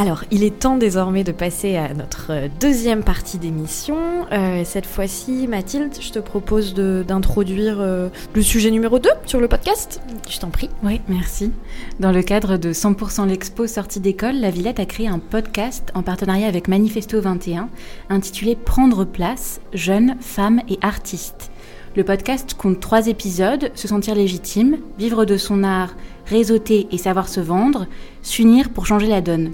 [0.03, 3.97] Alors, il est temps désormais de passer à notre deuxième partie d'émission.
[4.33, 9.47] Euh, cette fois-ci, Mathilde, je te propose d'introduire euh, le sujet numéro 2 sur le
[9.47, 10.01] podcast.
[10.29, 10.71] Je t'en prie.
[10.83, 11.53] Oui, merci.
[12.01, 16.03] Dans le cadre de 100% l'Expo sortie d'école, la Villette a créé un podcast en
[16.03, 17.69] partenariat avec Manifesto 21
[18.09, 21.52] intitulé Prendre place, jeunes, femmes et artistes.
[21.95, 27.29] Le podcast compte trois épisodes, se sentir légitime, vivre de son art, réseauter et savoir
[27.29, 27.87] se vendre,
[28.23, 29.53] s'unir pour changer la donne.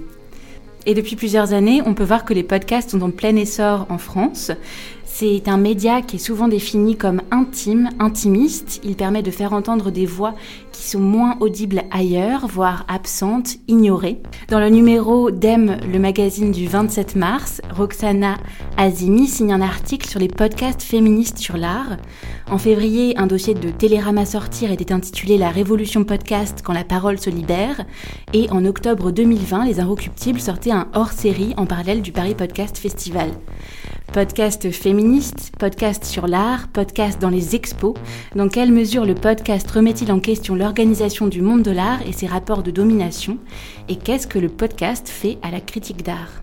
[0.85, 3.97] Et depuis plusieurs années, on peut voir que les podcasts sont en plein essor en
[3.97, 4.51] France.
[5.21, 8.79] C'est un média qui est souvent défini comme intime, intimiste.
[8.85, 10.33] Il permet de faire entendre des voix
[10.71, 14.21] qui sont moins audibles ailleurs, voire absentes, ignorées.
[14.47, 18.37] Dans le numéro d'Em, le magazine du 27 mars, Roxana
[18.77, 21.97] Azimi signe un article sur les podcasts féministes sur l'art.
[22.49, 27.19] En février, un dossier de Télérama sortir était intitulé La révolution podcast quand la parole
[27.19, 27.83] se libère.
[28.31, 33.31] Et en octobre 2020, Les Inrecuptibles sortaient un hors-série en parallèle du Paris Podcast Festival.
[34.13, 37.93] Podcast féministe, podcast sur l'art, podcast dans les expos.
[38.35, 42.25] Dans quelle mesure le podcast remet-il en question l'organisation du monde de l'art et ses
[42.25, 43.37] rapports de domination?
[43.87, 46.41] Et qu'est-ce que le podcast fait à la critique d'art?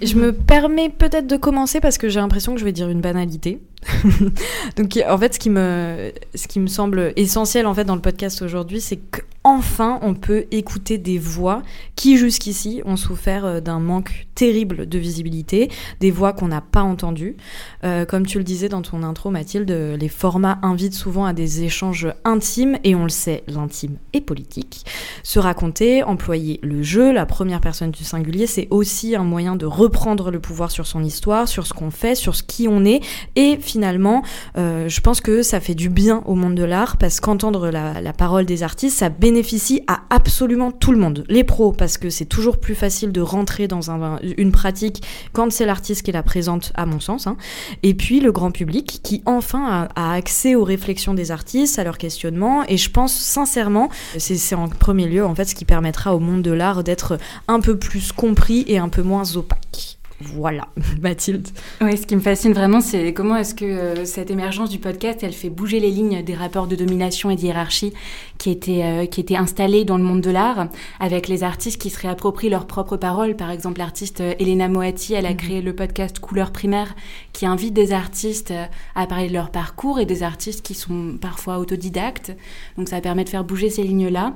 [0.00, 3.02] Je me permets peut-être de commencer parce que j'ai l'impression que je vais dire une
[3.02, 3.60] banalité.
[4.76, 8.00] Donc en fait, ce qui me, ce qui me semble essentiel en fait dans le
[8.00, 11.62] podcast aujourd'hui, c'est qu'enfin on peut écouter des voix
[11.94, 16.82] qui jusqu'ici ont souffert euh, d'un manque terrible de visibilité, des voix qu'on n'a pas
[16.82, 17.36] entendues.
[17.84, 21.62] Euh, comme tu le disais dans ton intro, Mathilde, les formats invitent souvent à des
[21.62, 24.84] échanges intimes et on le sait, l'intime est politique.
[25.22, 29.66] Se raconter, employer le jeu, la première personne du singulier, c'est aussi un moyen de
[29.66, 33.00] reprendre le pouvoir sur son histoire, sur ce qu'on fait, sur ce qui on est
[33.36, 34.22] et finalement,
[34.56, 38.12] euh, je pense que ça fait du bien au monde de l'art parce qu'entendre la,
[38.12, 41.24] parole des artistes, ça bénéficie à absolument tout le monde.
[41.28, 43.90] Les pros, parce que c'est toujours plus facile de rentrer dans
[44.36, 45.02] une pratique
[45.32, 47.26] quand c'est l'artiste qui la présente, à mon sens.
[47.26, 47.36] Hein.
[47.82, 51.98] Et puis le grand public qui enfin a, accès aux réflexions des artistes, à leurs
[51.98, 52.64] questionnements.
[52.68, 56.42] Et je pense sincèrement, c'est en premier lieu en fait ce qui permettra au monde
[56.42, 59.97] de l'art d'être un peu plus compris et un peu moins opaque.
[60.20, 60.66] Voilà,
[61.00, 61.46] Mathilde.
[61.80, 65.20] Oui, ce qui me fascine vraiment, c'est comment est-ce que euh, cette émergence du podcast,
[65.22, 67.92] elle fait bouger les lignes des rapports de domination et de hiérarchie
[68.36, 71.90] qui étaient, euh, qui étaient installés dans le monde de l'art, avec les artistes qui
[71.90, 73.36] se réapproprient leurs propres paroles.
[73.36, 75.36] Par exemple, l'artiste euh, Elena Moati, elle a mhm.
[75.36, 76.96] créé le podcast Couleur primaire,
[77.32, 78.52] qui invite des artistes
[78.96, 82.32] à parler de leur parcours et des artistes qui sont parfois autodidactes.
[82.76, 84.34] Donc ça permet de faire bouger ces lignes-là.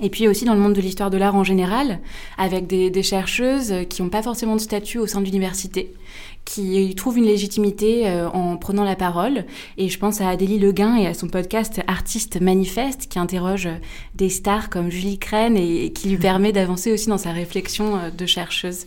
[0.00, 2.00] Et puis aussi dans le monde de l'histoire de l'art en général,
[2.36, 5.94] avec des, chercheuses qui n'ont pas forcément de statut au sein de l'université,
[6.44, 9.44] qui trouvent une légitimité euh, en prenant la parole.
[9.76, 13.68] Et je pense à Adélie Leguin et à son podcast Artiste Manifeste, qui interroge
[14.14, 18.10] des stars comme Julie Crène et qui lui permet d'avancer aussi dans sa réflexion euh,
[18.10, 18.86] de chercheuse.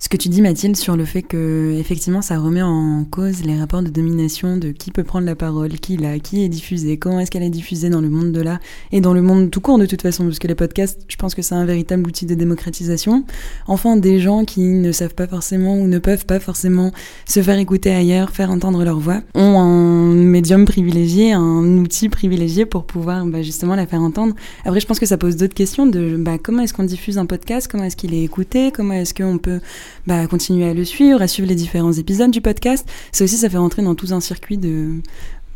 [0.00, 3.58] Ce que tu dis Mathilde sur le fait que effectivement ça remet en cause les
[3.58, 7.20] rapports de domination de qui peut prendre la parole, qui l'a, qui est diffusé, comment
[7.20, 8.58] est-ce qu'elle est diffusée dans le monde de l'art
[8.92, 11.34] et dans le monde tout court de toute façon parce que les podcasts, je pense
[11.34, 13.24] que c'est un véritable outil de démocratisation.
[13.66, 16.92] Enfin des gens qui ne savent pas forcément ou ne peuvent pas forcément
[17.26, 22.66] se faire écouter ailleurs, faire entendre leur voix, ont un médium privilégié, un outil privilégié
[22.66, 24.34] pour pouvoir bah, justement la faire entendre.
[24.66, 27.26] Après je pense que ça pose d'autres questions de bah, comment est-ce qu'on diffuse un
[27.26, 29.60] podcast, comment est-ce qu'il est écouté, comment est-ce qu'on peut
[30.06, 32.88] bah, continuer à le suivre, à suivre les différents épisodes du podcast.
[33.12, 35.00] Ça aussi, ça fait rentrer dans tout un circuit de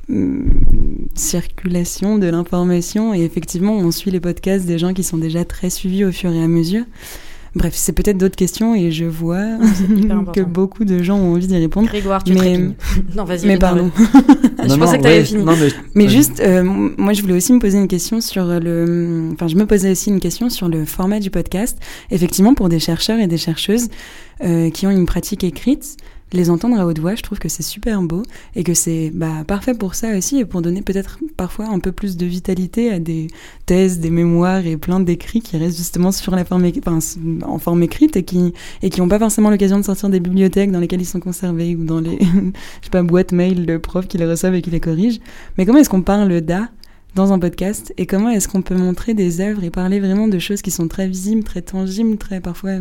[0.08, 0.50] hum,
[1.14, 5.70] circulation de l'information et effectivement, on suit les podcasts des gens qui sont déjà très
[5.70, 6.84] suivis au fur et à mesure.
[7.54, 9.38] Bref, c'est peut-être d'autres questions et je vois
[10.34, 11.88] que beaucoup de gens ont envie d'y répondre.
[11.88, 12.58] Grégoire, tu mais...
[13.16, 13.46] Non, vas-y.
[13.46, 13.90] Mais pardon.
[13.96, 15.44] je pensais que tu avais fini.
[15.94, 19.30] mais, juste, euh, moi, je voulais aussi me poser une question sur le.
[19.32, 21.78] Enfin, je me posais aussi une question sur le format du podcast.
[22.10, 23.88] Effectivement, pour des chercheurs et des chercheuses
[24.42, 25.96] euh, qui ont une pratique écrite,
[26.32, 28.22] les entendre à haute voix, je trouve que c'est super beau
[28.54, 31.92] et que c'est bah, parfait pour ça aussi et pour donner peut-être parfois un peu
[31.92, 33.28] plus de vitalité à des
[33.66, 36.70] thèses, des mémoires et plein d'écrits qui restent justement sur la forme,
[37.44, 40.70] en forme écrite et qui et qui n'ont pas forcément l'occasion de sortir des bibliothèques
[40.70, 44.08] dans lesquelles ils sont conservés ou dans les je sais pas boîtes mail de profs
[44.08, 45.20] qui les reçoivent et qui les corrigent.
[45.56, 46.68] Mais comment est-ce qu'on parle d'art
[47.14, 50.38] dans un podcast et comment est-ce qu'on peut montrer des œuvres et parler vraiment de
[50.38, 52.72] choses qui sont très visibles, très tangibles, très parfois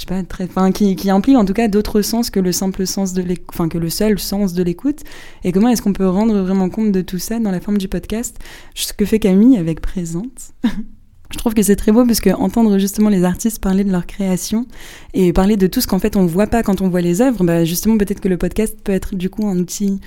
[0.00, 2.52] je sais pas, très, enfin, qui, qui implique en tout cas d'autres sens que le
[2.52, 5.00] simple sens de que le seul sens de l'écoute.
[5.44, 7.86] Et comment est-ce qu'on peut rendre vraiment compte de tout ça dans la forme du
[7.86, 8.38] podcast?
[8.74, 10.52] Ce que fait Camille avec Présente.
[11.30, 14.06] Je trouve que c'est très beau parce que entendre justement les artistes parler de leur
[14.06, 14.66] création
[15.12, 17.44] et parler de tout ce qu'en fait on voit pas quand on voit les œuvres,
[17.44, 20.00] bah justement peut-être que le podcast peut être du coup un outil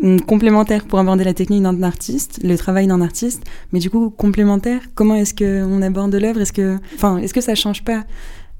[0.00, 4.08] mm, complémentaire pour aborder la technique d'un artiste, le travail d'un artiste, mais du coup
[4.08, 4.80] complémentaire.
[4.94, 6.40] Comment est-ce que on aborde l'œuvre?
[6.40, 8.04] Est-ce que, enfin, est-ce que ça change pas?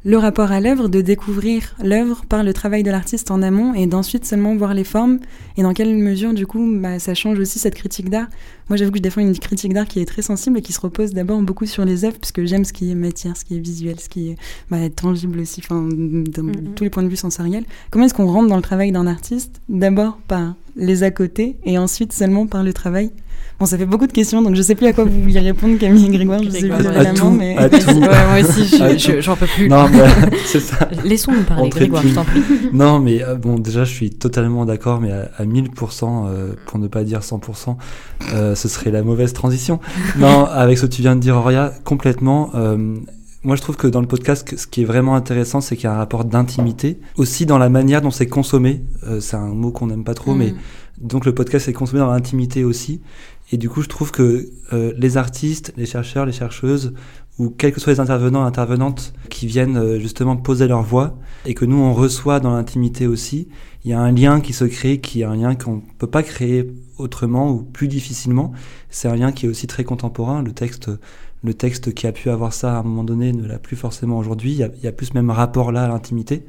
[0.07, 3.89] Le rapport à l'œuvre, de découvrir l'œuvre par le travail de l'artiste en amont et
[3.89, 5.19] d'ensuite seulement voir les formes
[5.57, 8.29] et dans quelle mesure du coup bah, ça change aussi cette critique d'art.
[8.69, 10.79] Moi j'avoue que je défends une critique d'art qui est très sensible et qui se
[10.79, 13.61] repose d'abord beaucoup sur les œuvres puisque j'aime ce qui est matière, ce qui est
[13.61, 14.37] visuel, ce qui est
[14.71, 17.65] bah, tangible aussi, enfin dans tous les points de vue sensoriels.
[17.91, 19.61] Comment est-ce qu'on rentre dans le travail d'un artiste?
[19.69, 23.11] D'abord par les à côté et ensuite seulement par le travail
[23.59, 25.79] Bon, ça fait beaucoup de questions, donc je sais plus à quoi vous vouliez répondre,
[25.79, 26.43] Camille et Grégoire.
[26.43, 27.55] Je sais plus la main, mais.
[27.55, 28.79] moi aussi,
[29.21, 29.67] j'en peux plus.
[29.71, 29.87] Non,
[30.45, 30.91] c'est ça.
[31.05, 32.43] Laissons-nous parler, Grégoire, je t'en prie.
[32.75, 36.87] Non, mais euh, bon, déjà, je suis totalement d'accord, mais à, 1000%, euh, pour ne
[36.87, 37.77] pas dire 100%,
[38.35, 39.81] euh, ce serait la mauvaise transition.
[40.19, 42.51] non, avec ce que tu viens de dire, Auria, complètement.
[43.47, 45.87] Moi, je trouve que dans le podcast, ce qui est vraiment intéressant, c'est qu'il y
[45.87, 48.83] a un rapport d'intimité, aussi dans la manière dont c'est consommé.
[49.21, 50.57] c'est un mot qu'on n'aime pas trop, mais mm.
[51.01, 53.01] donc le podcast est consommé dans l'intimité aussi.
[53.53, 56.93] Et du coup, je trouve que euh, les artistes, les chercheurs, les chercheuses,
[57.39, 61.17] ou quels que soient les intervenants et intervenantes qui viennent euh, justement poser leur voix,
[61.45, 63.49] et que nous, on reçoit dans l'intimité aussi,
[63.85, 66.09] il y a un lien qui se crée, qui est un lien qu'on ne peut
[66.09, 68.51] pas créer autrement ou plus difficilement.
[68.91, 70.43] C'est un lien qui est aussi très contemporain.
[70.43, 70.91] Le texte,
[71.43, 74.19] le texte qui a pu avoir ça à un moment donné ne l'a plus forcément
[74.19, 74.53] aujourd'hui.
[74.53, 76.45] Il, y a, plus même rapport là à l'intimité.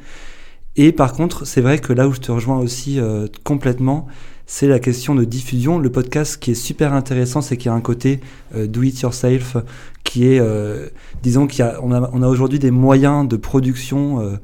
[0.76, 4.08] Et par contre, c'est vrai que là où je te rejoins aussi euh, complètement,
[4.46, 5.80] c'est la question de diffusion.
[5.80, 8.22] Le podcast qui est super intéressant, c'est qu'il y a un côté
[8.56, 9.58] euh, do it yourself
[10.04, 10.88] qui est, euh,
[11.24, 14.40] disons qu'on a, on a aujourd'hui des moyens de production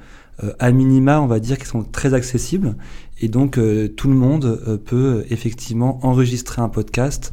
[0.60, 2.76] à minima, on va dire, qui sont très accessibles.
[3.22, 3.60] Et donc,
[3.96, 7.32] tout le monde peut effectivement enregistrer un podcast,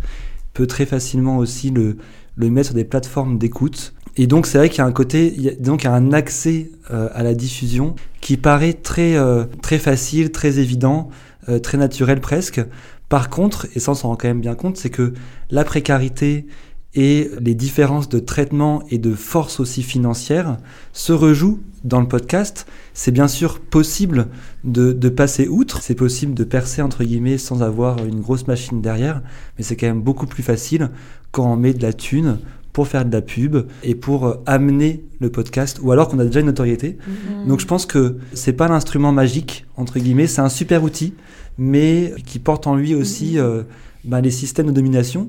[0.52, 1.96] peut très facilement aussi le,
[2.40, 3.94] le mettre sur des plateformes d'écoute.
[4.16, 5.88] Et donc, c'est vrai qu'il y a un côté, il y a, donc, il y
[5.88, 11.10] a un accès euh, à la diffusion qui paraît très, euh, très facile, très évident,
[11.48, 12.60] euh, très naturel presque.
[13.08, 15.14] Par contre, et ça on s'en rend quand même bien compte, c'est que
[15.50, 16.46] la précarité
[16.94, 20.58] et les différences de traitement et de force aussi financière
[20.92, 22.66] se rejouent dans le podcast.
[22.94, 24.28] C'est bien sûr possible
[24.64, 28.80] de, de passer outre, c'est possible de percer entre guillemets sans avoir une grosse machine
[28.80, 29.22] derrière,
[29.56, 30.90] mais c'est quand même beaucoup plus facile
[31.32, 32.38] quand on met de la thune
[32.72, 36.24] pour faire de la pub et pour euh, amener le podcast ou alors qu'on a
[36.24, 36.98] déjà une notoriété.
[37.06, 37.48] Mhm.
[37.48, 41.14] Donc je pense que c'est pas l'instrument magique entre guillemets, c'est un super outil
[41.58, 43.62] mais qui porte en lui aussi euh,
[44.04, 45.28] ben, les systèmes de domination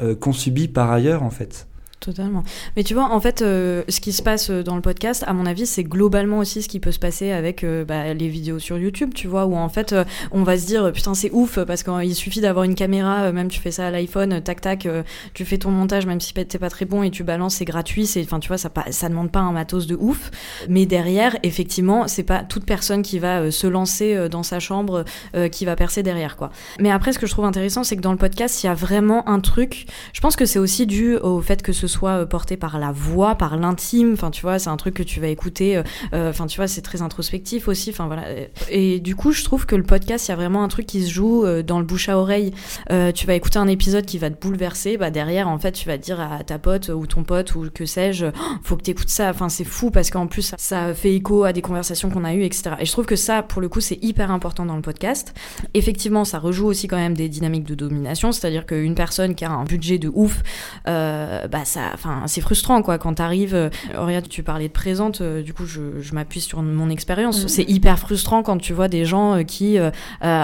[0.00, 1.66] euh, qu'on subit par ailleurs en fait.
[2.00, 2.44] Totalement.
[2.76, 5.34] Mais tu vois, en fait, euh, ce qui se passe euh, dans le podcast, à
[5.34, 8.58] mon avis, c'est globalement aussi ce qui peut se passer avec euh, bah, les vidéos
[8.58, 9.94] sur YouTube, tu vois, où en fait,
[10.32, 13.60] on va se dire, putain, c'est ouf, parce qu'il suffit d'avoir une caméra, même tu
[13.60, 14.88] fais ça à l'iPhone, tac, tac,
[15.34, 18.06] tu fais ton montage, même si t'es pas très bon, et tu balances, c'est gratuit,
[18.06, 20.30] c'est, enfin, tu vois, ça, ça demande pas un matos de ouf.
[20.70, 25.04] Mais derrière, effectivement, c'est pas toute personne qui va se lancer dans sa chambre
[25.52, 26.50] qui va percer derrière, quoi.
[26.78, 28.74] Mais après, ce que je trouve intéressant, c'est que dans le podcast, il y a
[28.74, 29.84] vraiment un truc.
[30.14, 32.92] Je pense que c'est aussi dû au fait que ce soit euh, porté par la
[32.92, 34.12] voix, par l'intime.
[34.14, 35.76] Enfin, tu vois, c'est un truc que tu vas écouter.
[35.76, 35.82] euh,
[36.14, 37.90] euh, Enfin, tu vois, c'est très introspectif aussi.
[37.90, 38.22] Enfin, voilà.
[38.70, 41.02] Et du coup, je trouve que le podcast, il y a vraiment un truc qui
[41.02, 42.52] se joue dans le bouche à oreille.
[42.88, 44.96] Tu vas écouter un épisode qui va te bouleverser.
[44.96, 47.84] Bah, derrière, en fait, tu vas dire à ta pote ou ton pote ou que
[47.84, 49.30] sais-je, Oh, faut que t'écoutes ça.
[49.30, 52.44] Enfin, c'est fou parce qu'en plus, ça, fait écho à des conversations qu'on a eues,
[52.44, 52.76] etc.
[52.78, 55.34] Et je trouve que ça, pour le coup, c'est hyper important dans le podcast.
[55.74, 59.50] Effectivement, ça rejoue aussi quand même des dynamiques de domination, c'est-à-dire qu'une personne qui a
[59.50, 60.42] un budget de ouf,
[60.86, 62.98] bah ça, enfin, c'est frustrant quoi.
[62.98, 66.62] Quand t'arrives, euh, regarde, tu parlais de présente, euh, du coup, je, je m'appuie sur
[66.62, 67.42] mon expérience.
[67.42, 67.48] Mhm.
[67.48, 69.90] C'est hyper frustrant quand tu vois des gens euh, qui euh,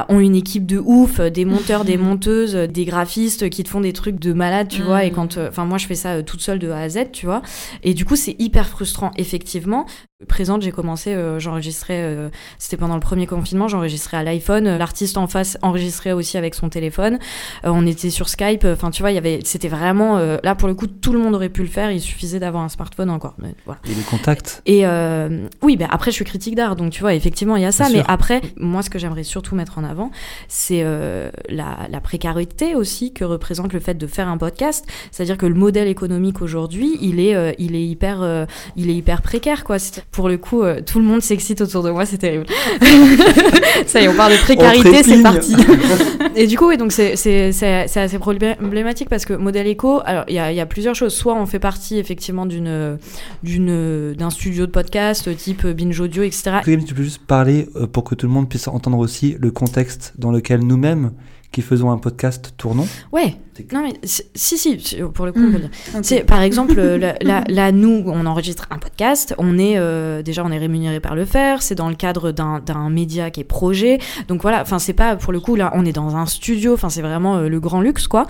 [0.09, 3.81] ont une équipe de ouf, des monteurs, des monteuses, euh, des graphistes qui te font
[3.81, 5.05] des trucs de malade, tu vois.
[5.05, 7.43] Et quand, enfin, moi, je fais ça toute seule de A à Z, tu vois.
[7.83, 9.87] Et du coup, c'est hyper frustrant, effectivement.
[10.31, 14.67] Présente, j'ai commencé, euh, j'enregistrais, euh, c'était pendant le premier confinement, j'enregistrais à l'iPhone.
[14.67, 17.19] Euh, L'artiste en face enregistrait aussi avec son téléphone.
[17.67, 18.65] Euh, on était sur Skype.
[18.65, 21.19] Enfin, tu vois, il y avait, c'était vraiment euh, là pour le coup, tout le
[21.19, 21.91] monde aurait pu le faire.
[21.91, 23.35] Il suffisait d'avoir un smartphone encore.
[23.37, 23.79] Mais voilà.
[23.85, 24.63] Et les contacts.
[24.65, 27.67] Et euh, oui, ben après, je suis critique d'art, donc tu vois, effectivement, il y
[27.67, 27.85] a ça.
[27.85, 28.09] Bien Mais sûr.
[28.11, 30.11] après, moi, ce que j'aimerais surtout mettre en avant,
[30.49, 34.87] c'est euh, la, la précarité aussi que représente le fait de faire un podcast.
[35.11, 38.95] C'est-à-dire que le modèle économique aujourd'hui, il est, euh, il est hyper, euh, il est
[38.95, 39.79] hyper précaire, quoi.
[39.79, 42.47] C'est- Pour le coup, euh, tout le monde s'excite autour de moi, c'est terrible.
[43.87, 45.55] ça y est, on parle de précarité, c'est parti.
[46.37, 50.39] Et du coup, oui, donc c'est assez problématique parce que modèle éco, alors il y
[50.39, 51.15] a, il y a plusieurs choses.
[51.15, 52.99] Soit on fait partie effectivement d'une
[53.43, 56.53] d'un studio de podcast type Binge Audio, etc.
[56.65, 60.15] Tu peux juste parler euh, pour que tout le monde puisse entendre aussi le contexte
[60.19, 61.13] dans lequel nous-mêmes,
[61.53, 63.37] qui faisons un podcast, tournons Ouais.
[63.73, 63.95] Non mais
[64.35, 64.77] si si,
[65.15, 65.47] pour le coup, Mm.
[65.49, 65.71] on peut dire.
[66.03, 70.23] C'est par exemple euh, là, là, là, nous on enregistre un podcast, on est euh,
[70.23, 73.41] déjà on est rémunéré par le faire, c'est dans le cadre d'un d'un média qui
[73.41, 73.99] est projet.
[74.29, 76.89] Donc voilà, enfin c'est pas pour le coup là on est dans un studio, enfin
[76.89, 78.27] c'est vraiment euh, le grand luxe quoi.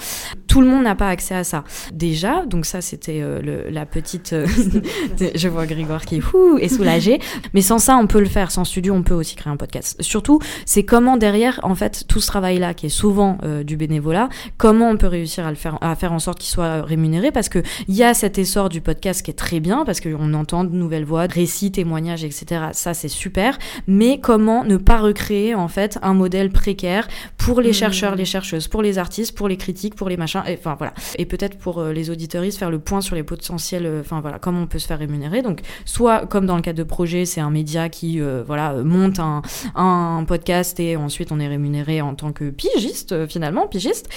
[0.46, 1.64] Tout le monde n'a pas accès à ça.
[1.92, 4.46] Déjà, donc ça c'était euh, le- la petite euh,
[5.34, 7.18] je vois Grégoire qui ouh, est soulagé,
[7.54, 9.96] mais sans ça on peut le faire, sans studio on peut aussi créer un podcast.
[10.02, 13.76] Surtout, c'est comment derrière en fait tout ce travail là qui est souvent euh, du
[13.76, 17.30] bénévolat, comment on peut réussir à le faire à faire en sorte qu'il soit rémunéré
[17.32, 20.32] parce que il y a cet essor du podcast qui est très bien parce qu'on
[20.34, 22.66] entend de nouvelles voix, de récits, témoignages, etc.
[22.72, 27.68] Ça c'est super, mais comment ne pas recréer en fait un modèle précaire pour les
[27.68, 27.74] Mhm.
[27.74, 30.92] chercheurs, les chercheuses, pour les artistes, pour les critiques, pour les machins, et, enfin voilà.
[31.18, 34.38] Et peut-être pour euh, les auditeuristes faire le point sur les potentiels, euh, enfin voilà,
[34.38, 35.42] comment on peut se faire rémunérer.
[35.42, 39.18] Donc soit comme dans le cas de projet, c'est un média qui euh, voilà monte
[39.18, 39.42] un,
[39.74, 44.08] un podcast et ensuite on est rémunéré en tant que pigiste finalement, pigiste.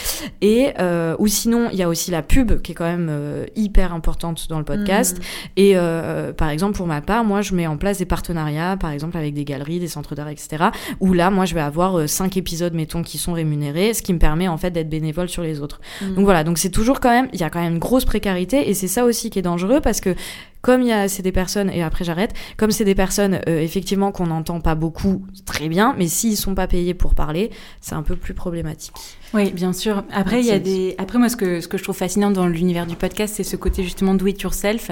[0.42, 0.89] Et euh,
[1.20, 4.48] ou sinon il y a aussi la pub qui est quand même euh, hyper importante
[4.50, 5.20] dans le podcast.
[5.56, 8.92] Et euh, par exemple, pour ma part, moi, je mets en place des partenariats, par
[8.92, 10.66] exemple avec des galeries, des centres d'art, etc.
[11.00, 14.14] Où là, moi, je vais avoir euh, cinq épisodes, mettons, qui sont rémunérés, ce qui
[14.14, 15.80] me permet en fait d'être bénévole sur les autres.
[16.02, 16.16] Mm.
[16.16, 18.70] Donc voilà, donc c'est toujours quand même, il y a quand même une grosse précarité,
[18.70, 20.16] et c'est ça aussi qui est dangereux parce que
[20.62, 23.62] comme il y a, c'est des personnes, et après j'arrête, comme c'est des personnes euh,
[23.62, 27.50] effectivement qu'on n'entend pas beaucoup, très bien, mais s'ils sont pas payés pour parler,
[27.82, 28.94] c'est un peu plus problématique.
[29.34, 30.04] Oui, bien sûr.
[30.12, 30.96] Après, il y a des.
[30.98, 33.56] Après, moi, ce que, ce que je trouve fascinant dans l'univers du podcast, c'est ce
[33.56, 34.92] côté justement do it yourself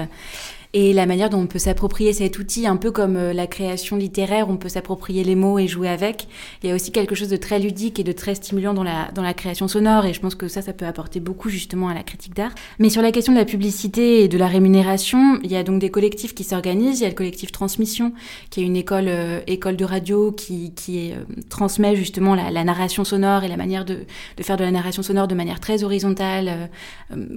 [0.74, 3.96] et la manière dont on peut s'approprier cet outil, un peu comme euh, la création
[3.96, 6.28] littéraire, on peut s'approprier les mots et jouer avec.
[6.62, 9.10] Il y a aussi quelque chose de très ludique et de très stimulant dans la,
[9.14, 11.94] dans la création sonore, et je pense que ça, ça peut apporter beaucoup justement à
[11.94, 12.52] la critique d'art.
[12.78, 15.80] Mais sur la question de la publicité et de la rémunération, il y a donc
[15.80, 17.00] des collectifs qui s'organisent.
[17.00, 18.12] Il y a le collectif Transmission,
[18.50, 21.16] qui est une école, euh, école de radio qui, qui euh,
[21.48, 24.00] transmet justement la, narration sonore et la manière de,
[24.36, 26.68] de, faire de la narration sonore de manière très horizontale,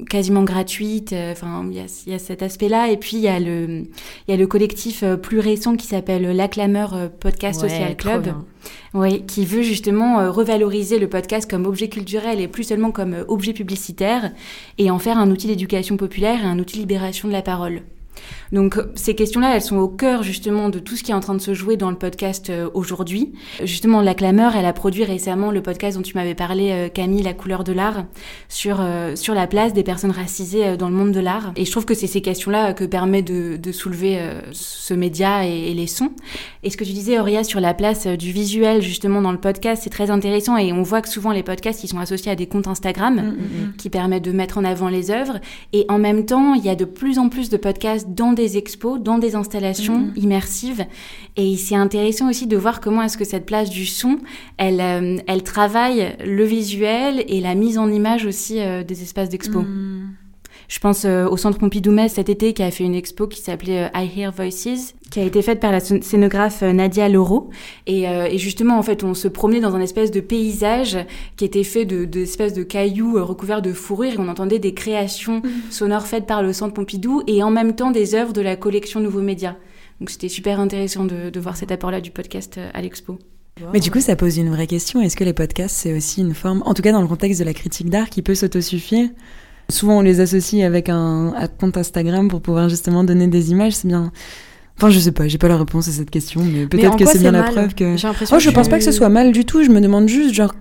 [0.10, 1.14] quasiment gratuite.
[1.14, 2.90] Enfin, il y a, il y a cet aspect-là.
[2.90, 3.84] Et puis, il y a le,
[4.28, 8.34] il y a le collectif euh, plus récent qui s'appelle l'Acclameur euh, Podcast Social Club.
[8.94, 13.24] Oui, qui veut justement euh, revaloriser le podcast comme objet culturel et plus seulement comme
[13.28, 14.32] objet publicitaire
[14.80, 17.84] et en faire un outil d'éducation populaire et un outil de libération de la parole.
[18.52, 21.36] Donc ces questions-là, elles sont au cœur justement de tout ce qui est en train
[21.36, 23.34] de se jouer dans le podcast euh, aujourd'hui.
[23.64, 27.24] Justement, La Clameur, elle a produit récemment le podcast dont tu m'avais parlé, euh, Camille,
[27.24, 28.06] La couleur de l'art,
[28.50, 31.54] sur, euh, sur la place des personnes racisées dans le monde de l'art.
[31.56, 34.20] Et je trouve que c'est ces questions-là que permet de, de soulever
[34.52, 36.12] ce média et, les sons.
[36.64, 39.84] Et ce que tu disais, Auria, sur la place du visuel justement dans le podcast,
[39.84, 42.48] c'est très intéressant et on voit que souvent les podcasts, ils sont associés à des
[42.48, 43.74] comptes Instagram mm, mm, mm.
[43.78, 45.40] qui permettent de mettre en avant les œuvres.
[45.74, 48.58] Et en même temps, il y a de plus en plus de podcasts dans des
[48.58, 50.14] expos, dans des installations mhm.
[50.16, 50.86] immersives.
[51.38, 54.20] Et c'est intéressant aussi de voir comment est-ce que cette place du son,
[54.58, 59.30] elle, euh, elle travaille le visuel et la mise en image aussi euh, des espaces
[59.30, 59.62] d'expo.
[59.62, 60.16] Mhm.
[60.72, 63.92] Je pense euh, au Centre Pompidou-Metz cet été qui a fait une expo qui s'appelait
[63.94, 67.50] I Hear Voices, qui a été faite par la scénographe Nadia Loro.
[67.88, 70.98] Et, et, justement, en fait, on se promenait dans un espèce de paysage
[71.36, 75.42] qui était fait de, de de cailloux recouverts de fourrure et on entendait des créations
[75.44, 75.52] mhm.
[75.70, 79.02] sonores faites par le Centre Pompidou et en même temps des œuvres de la collection
[79.02, 79.58] Nouveaux Médias.
[80.00, 83.20] Donc c'était super intéressant de, de voir cet apport-là du podcast à l'expo.
[83.74, 85.02] Mais du coup, ça pose une vraie question.
[85.02, 87.46] Est-ce que les podcasts, c'est aussi une forme, en tout cas dans le contexte de
[87.46, 89.10] la critique d'art, qui peut s'autosuffire?
[89.72, 93.74] Souvent, on les associe avec un, compte Instagram pour pouvoir justement donner des images.
[93.74, 94.12] C'est bien.
[94.78, 97.20] Enfin, je sais pas, j'ai pas la réponse à cette question, mais peut-être que c'est
[97.20, 97.96] bien la preuve que.
[98.34, 99.64] Oh, je pense pas que ce soit mal du tout.
[99.64, 100.54] Je me demande juste, genre,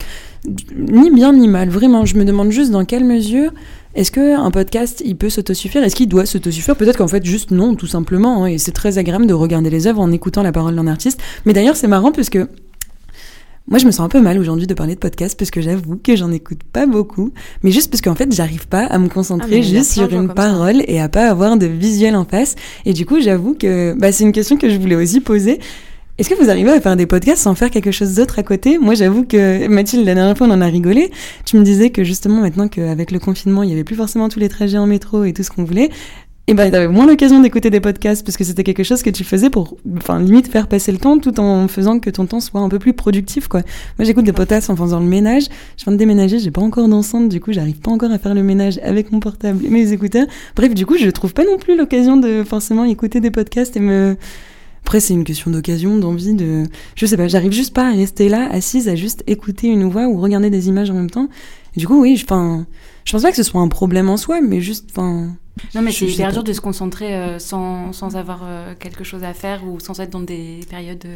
[0.77, 2.05] ni bien ni mal, vraiment.
[2.05, 3.53] Je me demande juste dans quelle mesure
[3.95, 5.83] est-ce que un podcast, il peut s'autosuffire?
[5.83, 6.77] Est-ce qu'il doit s'autosuffire?
[6.77, 8.45] Peut-être qu'en fait, juste non, tout simplement.
[8.45, 11.21] Hein, et c'est très agréable de regarder les œuvres en écoutant la parole d'un artiste.
[11.45, 12.49] Mais d'ailleurs, c'est marrant parce que
[13.69, 15.97] moi, je me sens un peu mal aujourd'hui de parler de podcast parce que j'avoue
[15.97, 17.33] que j'en écoute pas beaucoup,
[17.63, 20.83] mais juste parce qu'en fait, j'arrive pas à me concentrer ah, juste sur une parole
[20.89, 22.57] et à pas avoir de visuel en face.
[22.85, 25.61] Et du coup, j'avoue que bah, c'est une question que je voulais aussi poser.
[26.19, 28.77] Est-ce que vous arrivez à faire des podcasts sans faire quelque chose d'autre à côté?
[28.77, 31.11] Moi, j'avoue que Mathilde, la dernière fois, on en a rigolé.
[31.47, 34.41] Tu me disais que justement, maintenant qu'avec le confinement, il y avait plus forcément tous
[34.41, 35.89] les trajets en métro et tout ce qu'on voulait,
[36.51, 39.23] et ben t'avais moins l'occasion d'écouter des podcasts parce que c'était quelque chose que tu
[39.23, 42.61] faisais pour, enfin limite faire passer le temps tout en faisant que ton temps soit
[42.61, 43.61] un peu plus productif quoi.
[43.99, 45.45] Moi j'écoute des podcasts en faisant le ménage.
[45.77, 48.35] Je viens de déménager, j'ai pas encore d'enceinte, du coup j'arrive pas encore à faire
[48.35, 50.27] le ménage avec mon portable et mes écouteurs.
[50.57, 53.81] Bref, du coup je trouve pas non plus l'occasion de forcément écouter des podcasts et
[53.81, 54.17] me
[54.83, 56.65] après, c'est une question d'occasion, d'envie, de.
[56.97, 60.09] Je sais pas, j'arrive juste pas à rester là, assise, à juste écouter une voix
[60.09, 61.29] ou regarder des images en même temps.
[61.77, 62.67] du coup, oui, enfin,
[63.05, 65.37] je pense pas que ce soit un problème en soi, mais juste, enfin.
[65.75, 69.25] Non, mais c'est hyper dur de se concentrer euh, sans, sans, avoir euh, quelque chose
[69.25, 71.07] à faire ou sans être dans des périodes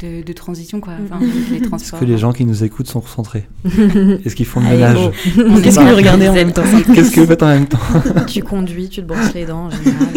[0.00, 0.94] de, de, transition, quoi.
[1.04, 4.66] Enfin, les Est-ce que les gens qui nous écoutent sont concentrés Est-ce qu'ils font le
[4.66, 5.10] ménage
[5.62, 6.62] Qu'est-ce que vous regardez en même temps
[6.94, 7.78] Qu'est-ce que vous faites en même temps
[8.26, 10.08] Tu conduis, tu te brosses les dents en général.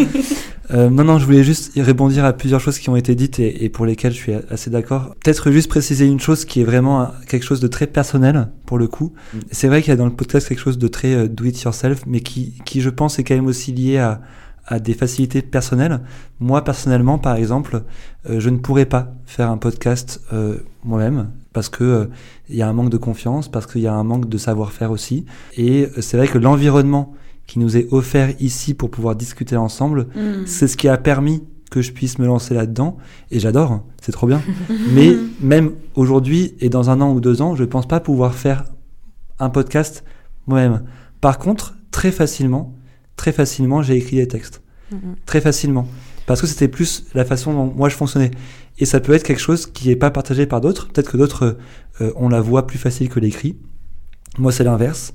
[0.74, 3.64] Euh, non, non, je voulais juste répondre à plusieurs choses qui ont été dites et,
[3.64, 5.14] et pour lesquelles je suis assez d'accord.
[5.22, 8.88] Peut-être juste préciser une chose qui est vraiment quelque chose de très personnel pour le
[8.88, 9.12] coup.
[9.50, 11.60] C'est vrai qu'il y a dans le podcast quelque chose de très euh, do it
[11.60, 14.22] yourself, mais qui, qui je pense est quand même aussi lié à,
[14.72, 16.00] à des facilités personnelles.
[16.40, 17.82] Moi personnellement, par exemple,
[18.28, 22.08] euh, je ne pourrais pas faire un podcast euh, moi-même parce que
[22.48, 24.90] il y a un manque de confiance, parce qu'il y a un manque de savoir-faire
[24.90, 25.26] aussi.
[25.58, 27.12] Et c'est vrai que l'environnement
[27.46, 30.46] qui nous est offert ici pour pouvoir discuter ensemble, mm.
[30.46, 32.96] c'est ce qui a permis que je puisse me lancer là-dedans.
[33.30, 34.40] Et j'adore, c'est trop bien.
[34.94, 38.34] Mais même aujourd'hui et dans un an ou deux ans, je ne pense pas pouvoir
[38.34, 38.64] faire
[39.38, 40.02] un podcast
[40.46, 40.84] moi-même.
[41.20, 42.74] Par contre, très facilement,
[43.16, 44.61] très facilement, j'ai écrit des textes.
[45.26, 45.86] Très facilement.
[46.26, 48.30] Parce que c'était plus la façon dont moi je fonctionnais.
[48.78, 50.88] Et ça peut être quelque chose qui n'est pas partagé par d'autres.
[50.88, 51.56] Peut-être que d'autres
[52.00, 53.56] euh, ont la voix plus facile que l'écrit.
[54.38, 55.12] Moi, c'est l'inverse.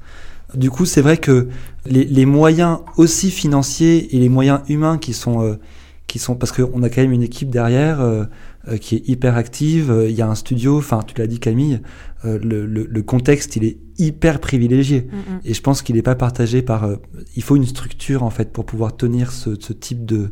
[0.54, 1.50] Du coup, c'est vrai que
[1.86, 5.60] les, moyens aussi financiers et les moyens humains qui sont, euh,
[6.06, 8.24] qui sont parce qu'on a quand même une équipe derrière euh,
[8.68, 11.82] euh, qui est hyper active, il y a un studio, enfin tu l'as dit Camille,
[12.24, 15.40] le, le, contexte il est hyper privilégié mm, mm.
[15.46, 16.90] et je pense qu'il n'est pas partagé par.
[17.36, 20.32] il faut une structure en fait pour pouvoir tenir ce, ce type de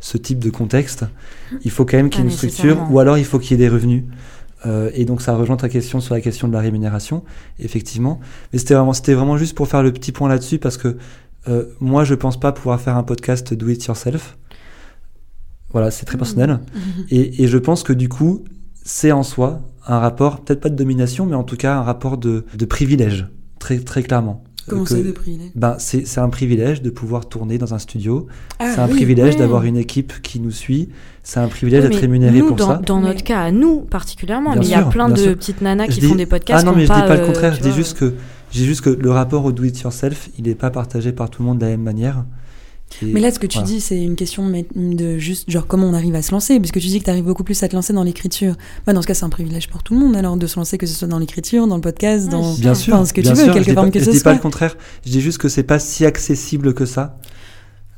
[0.00, 1.04] ce type de contexte.
[1.64, 3.54] Il faut quand même qu'il y ait une structure ou alors il faut qu'il y
[3.54, 4.04] ait des revenus.
[4.64, 7.24] Euh, et donc ça rejoint ta question sur la question de la rémunération,
[7.58, 8.20] effectivement.
[8.52, 10.96] Mais c'était vraiment, c'était vraiment juste pour faire le petit point là-dessus parce que
[11.48, 14.36] euh, moi je pense pas pouvoir faire un podcast do it yourself.
[15.72, 16.50] Voilà, c'est très personnel.
[16.50, 16.78] Mmh.
[17.10, 18.44] Et, et je pense que du coup,
[18.84, 22.18] c'est en soi un rapport, peut-être pas de domination, mais en tout cas un rapport
[22.18, 24.42] de, de privilège, très, très clairement.
[24.68, 25.50] Comment Que- ça de privilège?
[25.54, 28.26] ben, c'est c'est un privilège de pouvoir tourner dans un studio.
[28.58, 30.88] Ah, c'est un oui, privilège d'avoir une équipe qui nous suit.
[31.22, 32.76] C'est un privilège Oui, d'être mais rémunéré nous, pour dans, ça.
[32.84, 35.34] dans Mais- notre cas, à nous particulièrement, Bien mais il y a plein de sûr.
[35.36, 36.64] petites nanas qui Je dis- font des podcasts.
[36.66, 37.54] Ah non, mais je dis pas le euh, contraire.
[37.54, 38.14] Je dis vois, juste que
[38.50, 41.42] j'ai juste que le rapport au do it yourself, il n'est pas partagé par tout
[41.42, 42.24] le monde de la même manière.
[43.02, 43.66] Et Mais là, ce que tu voilà.
[43.72, 46.86] dis, c'est une question de juste, genre, comment on arrive à se lancer Puisque tu
[46.86, 48.54] dis que tu arrives beaucoup plus à te lancer dans l'écriture.
[48.86, 50.78] Bah, dans ce cas, c'est un privilège pour tout le monde, alors, de se lancer,
[50.78, 52.52] que ce soit dans l'écriture, dans le podcast, dans.
[52.54, 54.04] Ouais, Bien sûr, Enfin, ce que bien tu veux, sûr, quelque je forme que je
[54.04, 54.32] ce dis pas soit.
[54.34, 54.76] le contraire.
[55.04, 57.18] Je dis juste que c'est pas si accessible que ça.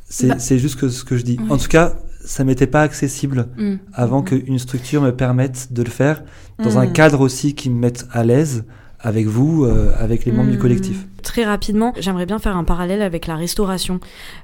[0.09, 0.37] C'est Bah.
[0.57, 1.37] juste que ce que je dis.
[1.39, 1.53] Ouais.
[1.53, 3.75] En tout cas, ça m'était pas accessible Mm.
[3.93, 4.25] avant Mhm.
[4.25, 6.25] qu'une structure me permette de le faire
[6.63, 6.93] dans un Mhm.
[6.95, 8.65] cadre aussi qui me mette à l'aise
[9.01, 10.63] avec vous, euh, avec les membres du Mhm.
[10.63, 11.07] collectif.
[11.23, 14.01] Très rapidement, j'aimerais bien faire un parallèle avec la restauration.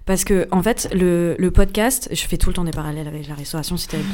[0.07, 3.29] Parce que, en fait, le, le podcast, je fais tout le temps des parallèles avec
[3.29, 4.09] la restauration, c'est terrible.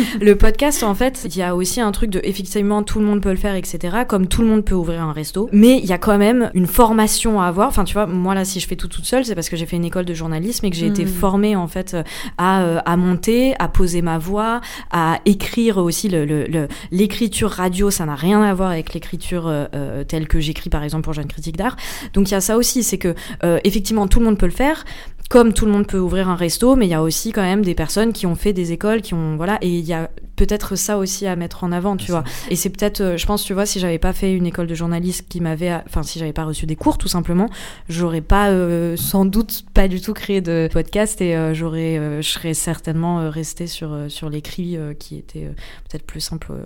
[0.20, 3.20] le podcast, en fait, il y a aussi un truc de, effectivement, tout le monde
[3.22, 3.98] peut le faire, etc.
[4.08, 5.48] Comme tout le monde peut ouvrir un resto.
[5.52, 7.68] Mais il y a quand même une formation à avoir.
[7.68, 9.66] Enfin, tu vois, moi, là, si je fais tout toute seule, c'est parce que j'ai
[9.66, 11.10] fait une école de journalisme et que j'ai été Mhm.
[11.10, 11.96] formée, en fait,
[12.38, 14.60] à, euh, à monter, à poser ma voix,
[14.90, 19.46] à écrire aussi le, le- le- l'écriture radio, ça n'a rien à voir avec l'écriture
[19.46, 21.75] euh, euh, telle que j'écris par exemple pour Jeune Critique d'Art.
[22.12, 23.14] Donc il y a ça aussi, c'est que
[23.44, 24.84] euh, effectivement tout le monde peut le faire.
[25.28, 27.64] Comme tout le monde peut ouvrir un resto, mais il y a aussi quand même
[27.64, 30.76] des personnes qui ont fait des écoles, qui ont voilà, et il y a peut-être
[30.76, 32.22] ça aussi à mettre en avant, tu vois.
[32.50, 34.74] Et c'est peut-être, euh, je pense, tu vois, si j'avais pas fait une école de
[34.74, 37.48] journaliste qui m'avait, enfin, si j'avais pas reçu des cours, tout simplement,
[37.88, 42.20] j'aurais pas, euh, sans doute, pas du tout créé de podcast et euh, j'aurais, euh,
[42.20, 45.52] je serais certainement euh, restée sur euh, sur l'écrit euh, qui était euh,
[45.88, 46.62] peut-être plus simple euh,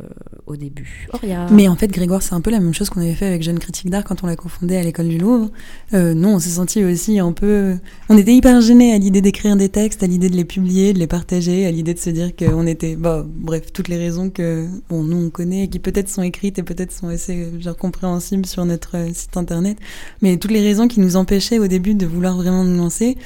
[0.46, 1.06] au début.
[1.12, 1.46] Auria.
[1.52, 3.60] Mais en fait, Grégoire, c'est un peu la même chose qu'on avait fait avec Jeune
[3.60, 5.48] Critique d'Art quand on l'a confondé à l'école du Louvre.
[5.94, 7.76] Euh, non, on s'est senti aussi un peu.
[8.08, 10.98] On était hyper gênés à l'idée d'écrire des textes, à l'idée de les publier, de
[10.98, 12.96] les partager, à l'idée de se dire qu'on était.
[12.96, 16.58] Bah, bref, toutes les raisons que bon, nous on connaît, et qui peut-être sont écrites
[16.58, 19.78] et peut-être sont assez compréhensibles sur notre euh, site internet.
[20.22, 23.16] Mais toutes les raisons qui nous empêchaient au début de vouloir vraiment nous lancer.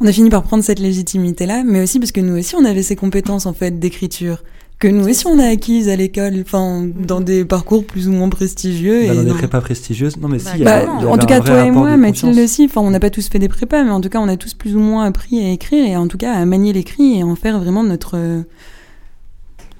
[0.00, 2.82] On a fini par prendre cette légitimité-là, mais aussi parce que nous aussi on avait
[2.82, 4.42] ces compétences en fait d'écriture
[4.78, 8.28] que nous aussi on a acquises à l'école, enfin dans des parcours plus ou moins
[8.28, 9.06] prestigieux.
[9.06, 10.18] Bah, et dans des prépas prestigieuses.
[10.18, 11.70] Non, mais Bah, si, il y Bah, avait- il y en tout cas, toi et
[11.70, 12.66] moi, de Mathilde aussi.
[12.66, 14.52] Enfin, on n'a pas tous fait des prépas, mais en tout cas, on a tous
[14.54, 17.36] plus ou moins appris à écrire et en tout cas à manier l'écrit et en
[17.36, 18.42] faire vraiment notre euh,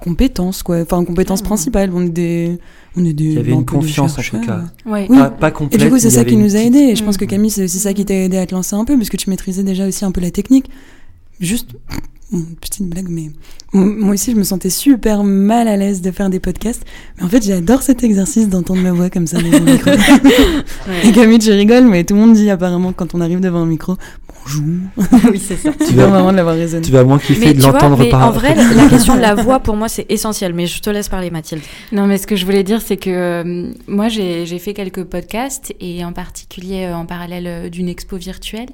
[0.00, 0.80] compétence, quoi.
[0.80, 1.46] Enfin, compétence Mhm.
[1.46, 1.90] principale.
[1.94, 2.58] On est des,
[2.96, 3.24] on est des.
[3.24, 4.62] Il y avait un une confiance, en tout cas.
[4.86, 5.06] Ouais.
[5.10, 5.18] Oui.
[5.18, 6.92] Pas, pas Et du coup, c'est ça qui nous a petite- aidés.
[6.92, 7.18] Et je pense Mm.
[7.18, 9.16] que Camille, c'est aussi ça qui t'a aidé à te lancer un peu, parce que
[9.16, 10.70] tu maîtrisais déjà aussi un peu la technique.
[11.40, 11.70] Juste,
[12.60, 13.30] petite blague, mais
[13.72, 16.82] moi aussi, je me sentais super mal à l'aise de faire des podcasts.
[17.16, 19.90] Mais en fait, j'adore cet exercice d'entendre ma voix comme ça dans un micro.
[21.04, 23.66] Et Camille, tu rigoles, mais tout le monde dit apparemment quand on arrive devant un
[23.66, 23.96] micro,
[24.28, 24.64] bonjour.
[25.30, 25.70] oui, c'est ça.
[25.86, 26.84] Tu vas vraiment de l'avoir raisonné.
[26.84, 29.60] Tu vas moins kiffer Mais de l'entendre par en vrai, la question de la voix
[29.60, 30.54] pour moi c'est essentiel.
[30.54, 31.62] Mais je te laisse parler, Mathilde.
[31.92, 35.04] Non, mais ce que je voulais dire, c'est que euh, moi, j'ai j'ai fait quelques
[35.04, 38.68] podcasts et en particulier euh, en parallèle euh, d'une expo virtuelle.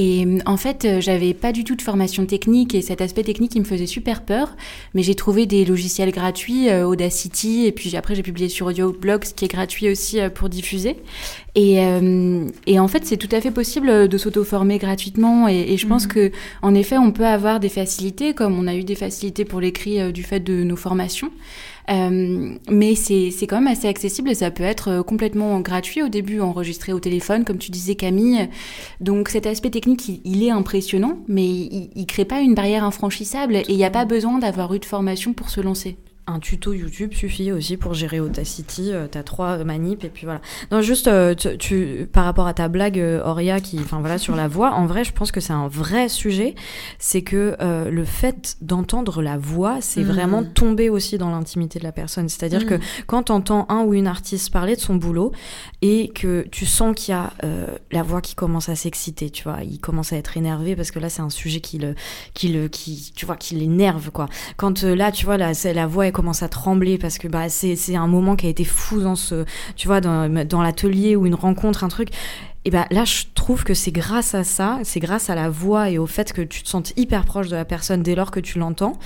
[0.00, 3.24] Et euh, en fait, euh, j'avais pas du tout de formation technique et cet aspect
[3.24, 4.56] technique, il me faisait super peur.
[4.94, 9.24] Mais j'ai trouvé des logiciels gratuits, euh, Audacity, et puis après, j'ai publié sur AudioBlog,
[9.24, 10.96] ce qui est gratuit aussi pour diffuser.
[11.56, 15.48] Et, euh, et en fait, c'est tout à fait possible de s'auto-former gratuitement.
[15.48, 16.12] Et, et je pense Mhm.
[16.12, 16.30] que,
[16.62, 20.12] en effet, on peut avoir des facilités, comme on a eu des facilités pour l'écrit
[20.12, 21.32] du fait de nos formations.
[21.90, 26.08] Euh, mais c'est quand même assez accessible et ça peut être euh, complètement gratuit au
[26.08, 28.48] début, enregistré au téléphone, comme tu disais Camille.
[29.00, 32.84] Donc cet aspect technique, il, il est impressionnant, mais il, il crée pas une barrière
[32.84, 35.96] infranchissable et il n'y a pas besoin d'avoir eu de formation pour se lancer.
[36.30, 38.92] Un tuto YouTube suffit aussi pour gérer Audacity.
[38.92, 40.42] Euh, T'as trois manips et puis voilà.
[40.70, 44.18] Non, juste euh, tu, tu- par rapport à ta blague, euh, Auria, qui, enfin voilà,
[44.18, 44.72] sur la voix.
[44.74, 46.54] En vrai, je pense que c'est un vrai sujet.
[46.98, 50.06] C'est que euh, le fait d'entendre la voix, c'est Mhm.
[50.12, 52.28] vraiment tomber aussi dans l'intimité de la personne.
[52.28, 52.80] C'est-à-dire que Mhm.
[53.06, 55.32] quand t'entends un ou une artiste parler de son boulot
[55.80, 57.32] et que tu sens qu'il y a
[57.90, 60.98] la voix qui commence à s'exciter, tu vois, il commence à être énervé parce que
[60.98, 61.94] là c'est un sujet qui le,
[62.34, 64.28] qui le, qui, tu vois, qui l'énerve quoi.
[64.58, 67.94] Quand là, tu vois, c'est- la voix elle commence à trembler parce que bah c'est,
[67.94, 69.44] un moment qui a été fou dans ce,
[69.76, 72.08] tu vois, dans, dans l'atelier ou une rencontre, un truc.
[72.64, 75.90] Et ben là, je trouve que c'est grâce à ça, c'est grâce à la voix
[75.90, 78.40] et au fait que tu te sentes hyper proche de la personne dès lors que
[78.40, 78.98] tu l'entends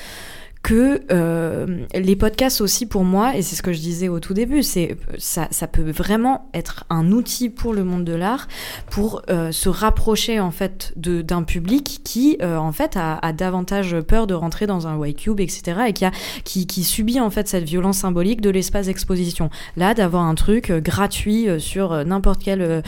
[0.63, 4.33] que euh, les podcasts aussi pour moi, et c'est ce que je disais au tout
[4.33, 8.47] début, c'est ça, peut vraiment être un outil pour le monde de l'art
[8.91, 14.27] pour euh, se rapprocher en fait d'un public qui euh, en fait a, davantage peur
[14.27, 15.81] de rentrer dans un white cube, etc.
[15.89, 16.13] et qui, a,
[16.45, 19.51] qui, qui subit en fait cette violence symbolique de l'espace d'exposition.
[19.77, 22.83] Là, d'avoir un truc gratuit sur n'importe quelle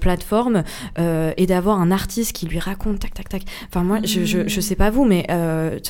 [0.00, 0.62] plateforme
[0.98, 3.42] et d'avoir un artiste qui lui raconte tac tac tac.
[3.68, 5.26] Enfin moi, je, je, je sais pas vous, mais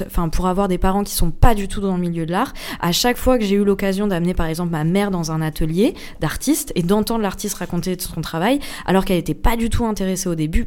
[0.07, 2.53] enfin pour avoir des parents qui sont pas du tout dans le milieu de l'art,
[2.81, 5.95] à chaque fois que j'ai eu l'occasion d'amener par exemple ma mère dans un atelier
[6.21, 10.35] d'artiste et d'entendre l'artiste raconter son travail, alors qu'elle n'était pas du tout intéressée au
[10.35, 10.67] début,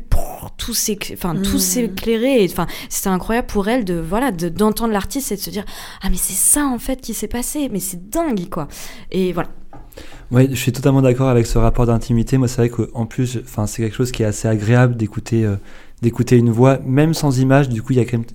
[0.58, 5.36] tout s'est enfin tout s'éclairé enfin c'était incroyable pour elle de voilà d'entendre l'artiste et
[5.36, 5.66] de se dire
[6.02, 8.68] ah mais c'est ça en fait qui s'est passé, mais c'est dingue quoi.
[9.12, 9.50] Et voilà.
[10.32, 12.38] Oui, je suis totalement d'accord avec ce rapport d'intimité.
[12.38, 15.58] Moi, c'est vrai qu'en plus, enfin, c'est quelque chose qui est assez agréable d'écouter, euh,
[16.02, 17.70] d'écouter une voix, même sans image.
[17.70, 18.26] Du coup, il y a quand même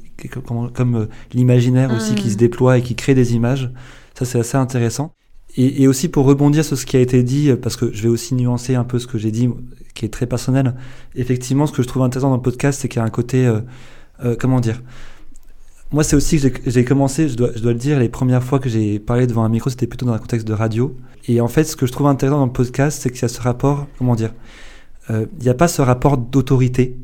[0.45, 2.39] comme, comme euh, l'imaginaire aussi qui se mm.
[2.39, 3.71] déploie et qui crée des images.
[4.14, 5.12] Ça, c'est assez intéressant.
[5.57, 8.09] Et, et, aussi pour rebondir sur ce qui a été dit, parce que je vais
[8.09, 9.49] aussi nuancer un peu ce que j'ai dit,
[9.95, 10.75] qui est très personnel.
[11.14, 13.47] Effectivement, ce que je trouve intéressant dans le podcast, c'est qu'il y a un côté,
[13.47, 13.61] euh,
[14.25, 14.83] euh, comment dire,
[15.93, 18.59] moi, c'est aussi que j'ai commencé, je dois, je dois, le dire, les premières fois
[18.59, 20.97] que j'ai parlé devant un micro, c'était plutôt dans un contexte de radio.
[21.29, 23.29] Et en fait, ce que je trouve intéressant dans le podcast, c'est qu'il y a
[23.29, 24.35] ce rapport, comment dire,
[25.09, 26.97] il n'y a pas ce rapport d'autorité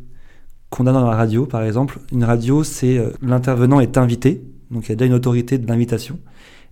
[0.72, 2.00] qu'on a dans la radio, par exemple.
[2.12, 5.68] Une radio, c'est euh, l'intervenant est invité, donc il y a déjà une autorité de
[5.68, 6.18] l'invitation.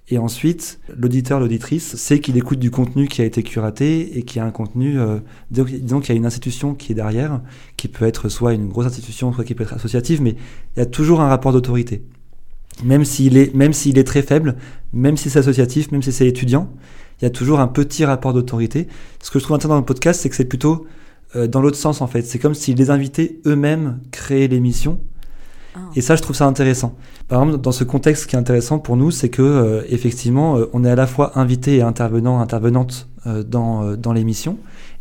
[0.09, 4.41] Et ensuite, l'auditeur, l'auditrice sait qu'il écoute du contenu qui a été curaté et qui
[4.41, 5.19] a un contenu, euh,
[5.51, 7.43] disons, qu'il y a une institution qui est derrière,
[7.77, 10.35] qui peut être soit une grosse institution, soit qui peut être associative, mais
[10.77, 12.03] il y a toujours un rapport d'autorité.
[12.83, 14.57] Même s'il est, même s'il est très faible,
[14.95, 16.73] même si c'est associatif, même si c'est étudiant,
[17.21, 18.89] il y a toujours un petit rapport d'autorité.
[19.23, 20.87] Ce que je trouve intéressant dans le podcast, c'est que c'est plutôt
[21.37, 22.23] euh, dans l'autre sens en fait.
[22.23, 24.99] C'est comme si les invités eux-mêmes créaient l'émission.
[25.75, 25.81] Ah.
[25.95, 26.97] Et ça, je trouve ça intéressant.
[27.29, 30.57] Par exemple, dans ce contexte, ce qui est intéressant pour nous, c'est que euh, effectivement,
[30.57, 33.09] euh, on est à la fois invité et intervenant, intervenante
[33.47, 34.57] dans, dans l'émission,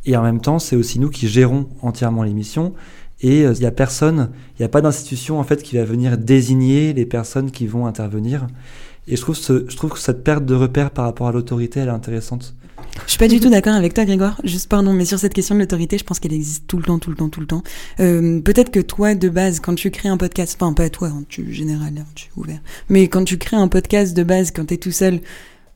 [0.05, 2.73] et en même temps, c'est aussi nous qui gérons entièrement l'émission.
[3.21, 6.17] Et il n'y a personne, il n'y a pas d'institution en fait qui va venir
[6.17, 8.45] désigner les personnes qui vont intervenir.
[9.07, 11.79] Et je trouve, ce, je trouve que cette perte de repère par rapport à l'autorité,
[11.79, 12.55] elle est intéressante.
[13.05, 14.39] Je suis pas du tout d'accord avec toi, Grégoire.
[14.43, 16.99] Juste pardon, mais sur cette question de l'autorité, je pense qu'elle existe tout le temps,
[16.99, 17.63] tout le temps, tout le temps.
[17.99, 21.23] Euh, Peut-être que toi, de base, quand tu crées un podcast, enfin pas toi, hein,
[21.27, 22.59] tu général, hein, tu es ouvert,
[22.89, 25.21] mais quand tu crées un podcast de base, quand tu es tout seul,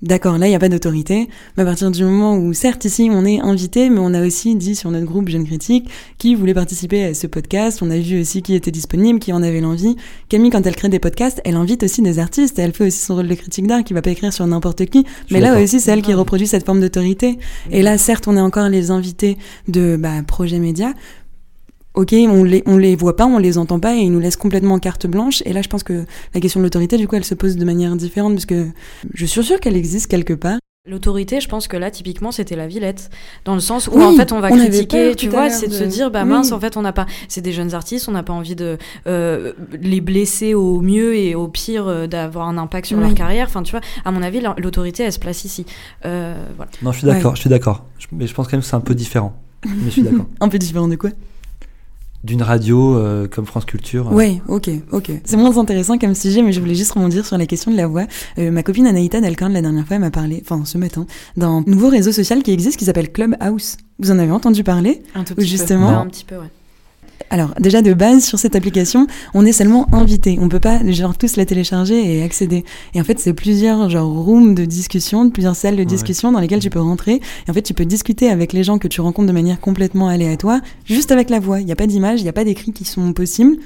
[0.04, 1.30] D'accord, là, il n'y a pas d'autorité.
[1.56, 4.54] Mais à partir du moment où, certes, ici, on est invité, mais on a aussi
[4.56, 7.82] dit sur notre groupe Jeune Critique qui voulait participer à ce podcast.
[7.82, 9.96] On a vu aussi qui était disponible, qui en avait l'envie.
[10.28, 12.60] Camille, quand elle crée des podcasts, elle invite aussi des artistes.
[12.60, 15.06] Elle fait aussi son rôle de critique d'art qui va pas écrire sur n'importe qui.
[15.32, 17.40] Mais là aussi, c'est elle qui reproduit cette forme d'autorité.
[17.72, 19.38] Et là, certes, on est encore les invités
[19.70, 20.94] de bah, Projet Média,
[21.94, 24.38] ok, on les, on les voit pas, on les entend pas et ils nous laissent
[24.38, 25.44] complètement carte blanche.
[25.46, 27.66] Et là, je pense que la question de l'autorité, du coup, elle se pose de
[27.66, 28.68] manière différente parce que
[29.14, 30.58] je suis sûre qu'elle existe quelque part.
[30.86, 33.10] L'autorité, je pense que là, typiquement, c'était la Villette.
[33.46, 35.72] Dans le sens où, en fait, on va critiquer, tu vois, c'est de...
[35.72, 37.06] se dire, bah mince, en fait, on n'a pas.
[37.30, 38.78] C'est des jeunes artistes, on n'a pas envie de
[39.08, 43.48] euh, les blesser au mieux et au pire euh, d'avoir un impact sur leur carrière.
[43.48, 45.66] Enfin, tu vois, à mon avis, l'autorité, elle se place ici.
[46.06, 46.70] Euh, voilà.
[46.82, 47.86] Non, je suis d'accord, je suis d'accord.
[48.12, 49.42] Mais je pense quand même que c'est un peu différent.
[49.66, 50.26] Mais je suis d'accord.
[50.42, 51.12] un peu différent de quoi?
[52.24, 54.10] D'une radio euh, comme France Culture.
[54.12, 55.12] Oui, ok, ok.
[55.26, 57.88] C'est moins intéressant comme sujet, mais je voulais juste rebondir sur la question de la
[57.88, 58.06] voix.
[58.38, 61.06] Euh, ma copine Anaïta Dalcorn, la dernière fois, m'a parlé, enfin ce matin,
[61.36, 63.78] d'un nouveau réseau social qui existe qui s'appelle Clubhouse.
[64.00, 65.04] Vous en avez entendu parler?
[65.16, 65.96] Un tout petit justement, peu.
[65.96, 66.50] un petit peu, ouais.
[67.34, 70.38] Alors déjà de base sur cette application, on est seulement invité.
[70.40, 72.64] On peut pas genre tous la télécharger et accéder.
[72.94, 76.60] Et en fait, c'est plusieurs genre rooms de discussion, plusieurs salles de discussion dans lesquelles
[76.60, 77.22] tu peux rentrer.
[77.48, 80.10] Et en fait, tu peux discuter avec les gens que tu rencontres de manière complètement
[80.10, 81.60] aléatoire, juste avec la voix.
[81.60, 83.58] Il n'y a pas d'image, il n'y a pas d'écrits qui sont possibles.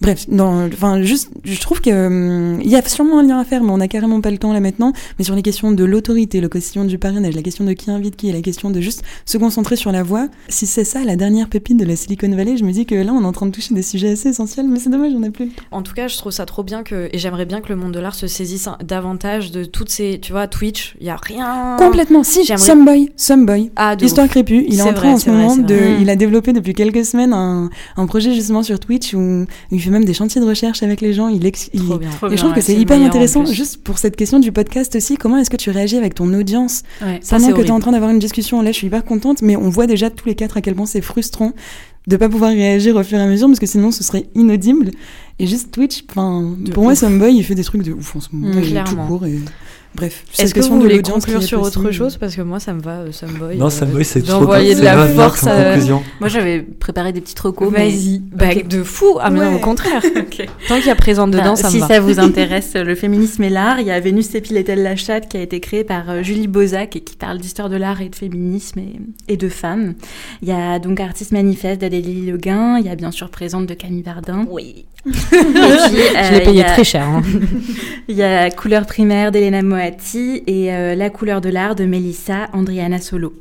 [0.00, 3.44] Bref, dans, enfin, juste, je trouve que hum, il y a sûrement un lien à
[3.44, 4.92] faire, mais on a carrément pas le temps là maintenant.
[5.18, 8.16] Mais sur les questions de l'autorité, la question du parrainage, la question de qui invite
[8.16, 10.28] qui, et la question de juste se concentrer sur la voix.
[10.48, 13.12] Si c'est ça la dernière pépite de la Silicon Valley, je me dis que là,
[13.12, 15.30] on est en train de toucher des sujets assez essentiels, mais c'est dommage, on a
[15.30, 15.50] plus.
[15.70, 17.92] En tout cas, je trouve ça trop bien que, et j'aimerais bien que le monde
[17.92, 21.76] de l'art se saisisse davantage de toutes ces, tu vois, Twitch, il y a rien.
[21.78, 22.22] Complètement.
[22.22, 23.70] Si, Someboy, Someboy.
[23.76, 24.66] Ah, Histoire crépue.
[24.68, 27.70] Il est, en train en ce moment de, il a développé depuis quelques semaines un,
[27.96, 31.12] un projet justement sur Twitch où il fait même des chantiers de recherche avec les
[31.12, 31.28] gens.
[31.28, 31.80] Il, il...
[31.80, 32.10] Trop bien.
[32.30, 35.16] et je trouve que c'est hyper intéressant, juste pour cette question du podcast aussi.
[35.16, 36.82] Comment est-ce que tu réagis avec ton audience?
[37.02, 39.42] Ouais, pendant que tu es en train d'avoir une discussion Là, je suis hyper contente,
[39.42, 41.52] mais on voit déjà tous les quatre à quel point c'est frustrant
[42.06, 44.90] de pas pouvoir réagir au fur et à mesure parce que sinon ce serait inaudible.
[45.38, 48.28] Et juste Twitch, enfin, pour moi, Samboy, il fait des trucs de ouf en ce
[48.32, 48.54] moment.
[48.54, 49.38] Mmh, il tout court et...
[49.96, 52.98] Bref, Est-ce que vous voulez conclure sur autre chose Parce que moi, ça me va,
[52.98, 53.56] euh, Samboy.
[53.56, 55.46] Non, euh, Samboy, c'est trop d'envoyer c'est de la force.
[55.46, 56.02] à- conclusion.
[56.20, 57.70] Moi, j'avais préparé des petites recos.
[57.72, 58.20] mais- Vas-y.
[58.32, 59.18] Bah, de fou.
[59.20, 60.02] Ah, mais non, au contraire.
[60.68, 61.88] Tant qu'il y a présente dedans, Enfin, ça si me va.
[61.88, 65.36] ça vous intéresse, le féminisme et l'art, il y a Vénus Sépile-et-elle la chatte qui
[65.38, 68.14] a été créée par euh, Julie Bozac et qui parle d'histoire de l'art et de
[68.14, 69.94] féminisme et, et de femmes.
[70.42, 73.74] Il y a donc Artiste Manifeste d'Adélie Leguin, il y a bien sûr Présente de
[73.74, 74.46] Camille Bardin.
[74.50, 74.84] Oui.
[75.06, 77.04] Je l'ai euh, payé très cher.
[77.06, 77.22] hein.
[78.08, 79.62] Il y a Couleur primaire d'Elena
[80.46, 83.32] Et euh, La couleur de l'art de Melissa Andriana Solo.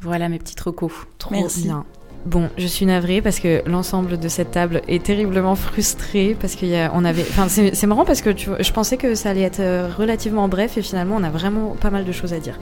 [0.00, 0.92] Voilà mes petites recos.
[1.18, 1.64] Trop Merci.
[1.64, 1.84] bien.
[2.26, 6.76] Bon, je suis navrée parce que l'ensemble de cette table est terriblement frustré parce qu'il
[6.92, 10.46] on avait, enfin c'est marrant parce que je pensais que ça allait être euh, relativement
[10.46, 12.58] bref et finalement on a vraiment pas mal de choses à dire.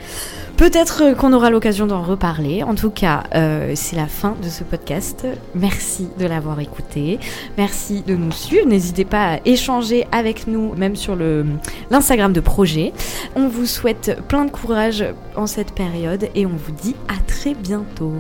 [0.57, 2.63] Peut-être euh, qu'on aura l'occasion d'en reparler.
[2.63, 5.27] En tout cas, euh, c'est la fin de ce podcast.
[5.57, 7.19] Merci de l'avoir écouté.
[7.57, 8.69] Merci de nous suivre.
[8.69, 11.17] N'hésitez pas à échanger avec nous, même sur
[11.91, 12.93] l'Instagram de projet.
[13.35, 15.05] On vous souhaite plein de courage
[15.35, 18.15] en cette période et on vous dit à très bientôt.